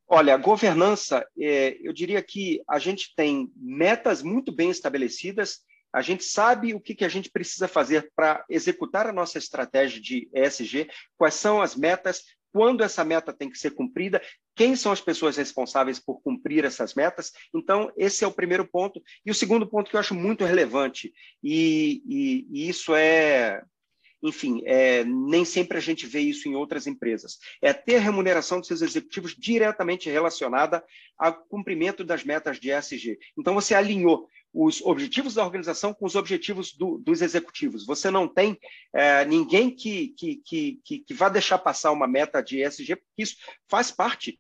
Olha, 0.08 0.36
a 0.36 0.38
governança, 0.38 1.26
é, 1.40 1.78
eu 1.82 1.92
diria 1.92 2.22
que 2.22 2.62
a 2.68 2.80
gente 2.80 3.14
tem 3.16 3.52
metas 3.56 4.22
muito 4.22 4.52
bem 4.52 4.70
estabelecidas, 4.70 5.62
a 5.92 6.02
gente 6.02 6.24
sabe 6.24 6.74
o 6.74 6.80
que, 6.80 6.94
que 6.94 7.06
a 7.06 7.10
gente 7.10 7.32
precisa 7.32 7.68
fazer 7.68 8.12
para 8.16 8.44
executar 8.50 9.08
a 9.08 9.14
nossa 9.14 9.38
estratégia 9.38 10.02
de 10.02 10.30
ESG, 10.34 10.90
quais 11.18 11.36
são 11.36 11.62
as 11.62 11.76
metas, 11.76 12.24
quando 12.56 12.86
essa 12.86 13.04
meta 13.04 13.34
tem 13.34 13.50
que 13.50 13.60
ser 13.60 13.72
cumprida, 13.72 14.22
quem 14.56 14.78
são 14.78 14.90
as 14.90 15.02
pessoas 15.02 15.36
responsáveis 15.36 16.00
por 16.00 16.22
cumprir 16.22 16.64
essas 16.64 16.94
metas. 16.94 17.34
Então, 17.54 17.92
esse 17.98 18.24
é 18.24 18.28
o 18.28 18.32
primeiro 18.32 18.66
ponto. 18.66 19.04
E 19.26 19.30
o 19.30 19.36
segundo 19.36 19.68
ponto 19.68 19.90
que 19.90 19.98
eu 19.98 20.00
acho 20.00 20.16
muito 20.16 20.46
relevante, 20.46 21.12
e, 21.44 22.02
e, 22.08 22.48
e 22.50 22.70
isso 22.70 22.96
é 22.96 23.62
enfim, 24.24 24.64
é, 24.66 25.04
nem 25.04 25.44
sempre 25.44 25.78
a 25.78 25.82
gente 25.82 26.08
vê 26.08 26.22
isso 26.22 26.48
em 26.48 26.56
outras 26.56 26.88
empresas. 26.88 27.38
É 27.62 27.74
ter 27.74 27.98
a 27.98 28.00
remuneração 28.00 28.60
dos 28.60 28.68
seus 28.68 28.82
executivos 28.82 29.36
diretamente 29.38 30.10
relacionada 30.10 30.84
ao 31.18 31.34
cumprimento 31.46 32.06
das 32.06 32.24
metas 32.24 32.58
de 32.58 32.72
ESG. 32.72 33.20
Então, 33.38 33.54
você 33.54 33.76
alinhou 33.76 34.28
os 34.58 34.82
objetivos 34.82 35.34
da 35.34 35.44
organização 35.44 35.94
com 35.94 36.06
os 36.06 36.16
objetivos 36.16 36.74
do, 36.74 36.98
dos 36.98 37.22
executivos. 37.22 37.86
Você 37.86 38.10
não 38.10 38.26
tem 38.26 38.58
é, 38.94 39.26
ninguém 39.26 39.70
que, 39.70 40.10
que, 40.18 40.38
que, 40.38 40.80
que, 40.82 41.00
que 41.00 41.14
vá 41.14 41.28
deixar 41.28 41.58
passar 41.58 41.92
uma 41.92 42.08
meta 42.08 42.42
de 42.42 42.64
ESG, 42.64 42.96
porque 42.96 43.24
isso 43.24 43.36
faz 43.68 43.92
parte 43.92 44.40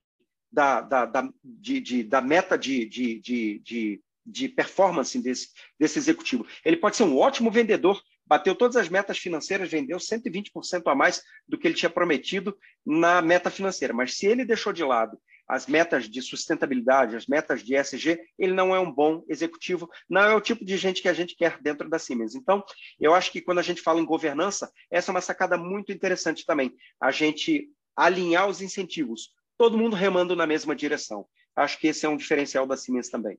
da, 0.49 0.79
da, 0.79 1.05
da, 1.05 1.29
de, 1.43 1.81
de, 1.81 2.03
da 2.03 2.21
meta 2.21 2.57
de, 2.57 2.85
de, 2.85 3.19
de, 3.19 3.59
de, 3.59 4.01
de 4.25 4.47
performance 4.47 5.19
desse, 5.19 5.49
desse 5.77 5.99
executivo. 5.99 6.47
Ele 6.63 6.77
pode 6.77 6.95
ser 6.95 7.03
um 7.03 7.17
ótimo 7.17 7.51
vendedor, 7.51 8.01
bateu 8.25 8.55
todas 8.55 8.77
as 8.77 8.87
metas 8.87 9.17
financeiras, 9.17 9.69
vendeu 9.69 9.97
120% 9.97 10.83
a 10.85 10.95
mais 10.95 11.21
do 11.45 11.57
que 11.57 11.67
ele 11.67 11.75
tinha 11.75 11.89
prometido 11.89 12.57
na 12.85 13.21
meta 13.21 13.51
financeira. 13.51 13.93
Mas 13.93 14.17
se 14.17 14.25
ele 14.27 14.45
deixou 14.45 14.71
de 14.71 14.83
lado 14.83 15.19
as 15.47 15.67
metas 15.67 16.09
de 16.09 16.21
sustentabilidade, 16.21 17.15
as 17.15 17.27
metas 17.27 17.63
de 17.63 17.75
ESG, 17.75 18.19
ele 18.37 18.53
não 18.53 18.75
é 18.75 18.79
um 18.79 18.91
bom 18.91 19.23
executivo, 19.27 19.89
não 20.09 20.21
é 20.21 20.35
o 20.35 20.41
tipo 20.41 20.65
de 20.65 20.75
gente 20.77 21.01
que 21.01 21.09
a 21.09 21.13
gente 21.13 21.35
quer 21.35 21.59
dentro 21.61 21.89
da 21.89 21.99
Siemens. 21.99 22.35
Então, 22.35 22.63
eu 22.99 23.13
acho 23.13 23.31
que 23.31 23.41
quando 23.41 23.59
a 23.59 23.63
gente 23.63 23.81
fala 23.81 23.99
em 23.99 24.05
governança, 24.05 24.71
essa 24.89 25.11
é 25.11 25.13
uma 25.13 25.21
sacada 25.21 25.57
muito 25.57 25.91
interessante 25.91 26.45
também, 26.45 26.73
a 26.99 27.11
gente 27.11 27.69
alinhar 27.95 28.47
os 28.47 28.61
incentivos, 28.61 29.33
todo 29.57 29.77
mundo 29.77 29.95
remando 29.95 30.35
na 30.35 30.47
mesma 30.47 30.75
direção. 30.75 31.25
Acho 31.55 31.79
que 31.79 31.87
esse 31.87 32.05
é 32.05 32.09
um 32.09 32.17
diferencial 32.17 32.67
da 32.67 32.75
Siemens 32.75 33.09
também. 33.09 33.37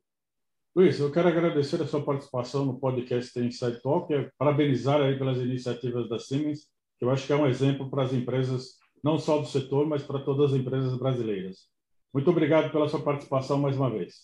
Luiz, 0.74 1.00
eu 1.00 1.10
quero 1.10 1.28
agradecer 1.28 1.80
a 1.80 1.86
sua 1.86 2.04
participação 2.04 2.64
no 2.64 2.78
podcast 2.78 3.38
Inside 3.38 3.80
Talk 3.82 4.12
e 4.12 4.30
parabenizar 4.38 5.00
aí 5.00 5.18
pelas 5.18 5.38
iniciativas 5.38 6.08
da 6.08 6.18
Siemens, 6.18 6.68
que 6.98 7.04
eu 7.04 7.10
acho 7.10 7.26
que 7.26 7.32
é 7.32 7.36
um 7.36 7.46
exemplo 7.46 7.90
para 7.90 8.02
as 8.02 8.12
empresas, 8.12 8.76
não 9.02 9.18
só 9.18 9.38
do 9.38 9.46
setor, 9.46 9.86
mas 9.86 10.02
para 10.02 10.20
todas 10.20 10.52
as 10.52 10.58
empresas 10.58 10.98
brasileiras. 10.98 11.74
Muito 12.16 12.30
obrigado 12.30 12.72
pela 12.72 12.88
sua 12.88 12.98
participação 12.98 13.58
mais 13.58 13.76
uma 13.76 13.90
vez. 13.90 14.22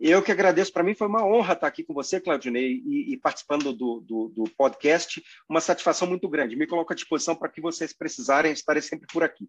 Eu 0.00 0.22
que 0.22 0.32
agradeço. 0.32 0.72
Para 0.72 0.82
mim 0.82 0.94
foi 0.94 1.06
uma 1.06 1.22
honra 1.22 1.52
estar 1.52 1.66
aqui 1.66 1.84
com 1.84 1.92
você, 1.92 2.18
Claudinei, 2.18 2.80
e, 2.82 3.12
e 3.12 3.16
participando 3.18 3.74
do, 3.74 4.00
do, 4.00 4.32
do, 4.34 4.44
podcast. 4.56 5.22
Uma 5.46 5.60
satisfação 5.60 6.08
muito 6.08 6.26
grande. 6.30 6.56
Me 6.56 6.66
coloco 6.66 6.94
à 6.94 6.96
disposição 6.96 7.36
para 7.36 7.50
que 7.50 7.60
vocês 7.60 7.92
precisarem, 7.92 8.52
estarei 8.52 8.80
sempre 8.80 9.06
por 9.12 9.22
aqui. 9.22 9.46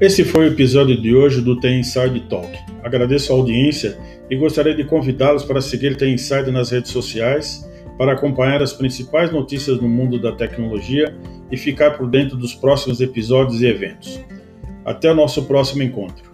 Esse 0.00 0.24
foi 0.24 0.48
o 0.48 0.50
episódio 0.50 0.98
de 0.98 1.14
hoje 1.14 1.42
do 1.42 1.60
The 1.60 1.70
Inside 1.70 2.30
Talk. 2.30 2.50
Agradeço 2.82 3.30
a 3.30 3.36
audiência 3.36 3.98
e 4.30 4.36
gostaria 4.36 4.74
de 4.74 4.84
convidá-los 4.84 5.44
para 5.44 5.60
seguir 5.60 5.98
The 5.98 6.08
Inside 6.08 6.50
nas 6.50 6.70
redes 6.70 6.92
sociais, 6.92 7.70
para 7.98 8.12
acompanhar 8.12 8.62
as 8.62 8.72
principais 8.72 9.30
notícias 9.30 9.78
no 9.78 9.88
mundo 9.88 10.18
da 10.18 10.32
tecnologia 10.34 11.14
e 11.50 11.56
ficar 11.56 11.92
por 11.92 12.08
dentro 12.08 12.36
dos 12.36 12.54
próximos 12.54 13.00
episódios 13.00 13.60
e 13.62 13.66
eventos. 13.66 14.20
Até 14.84 15.10
o 15.10 15.14
nosso 15.14 15.44
próximo 15.44 15.82
encontro. 15.82 16.28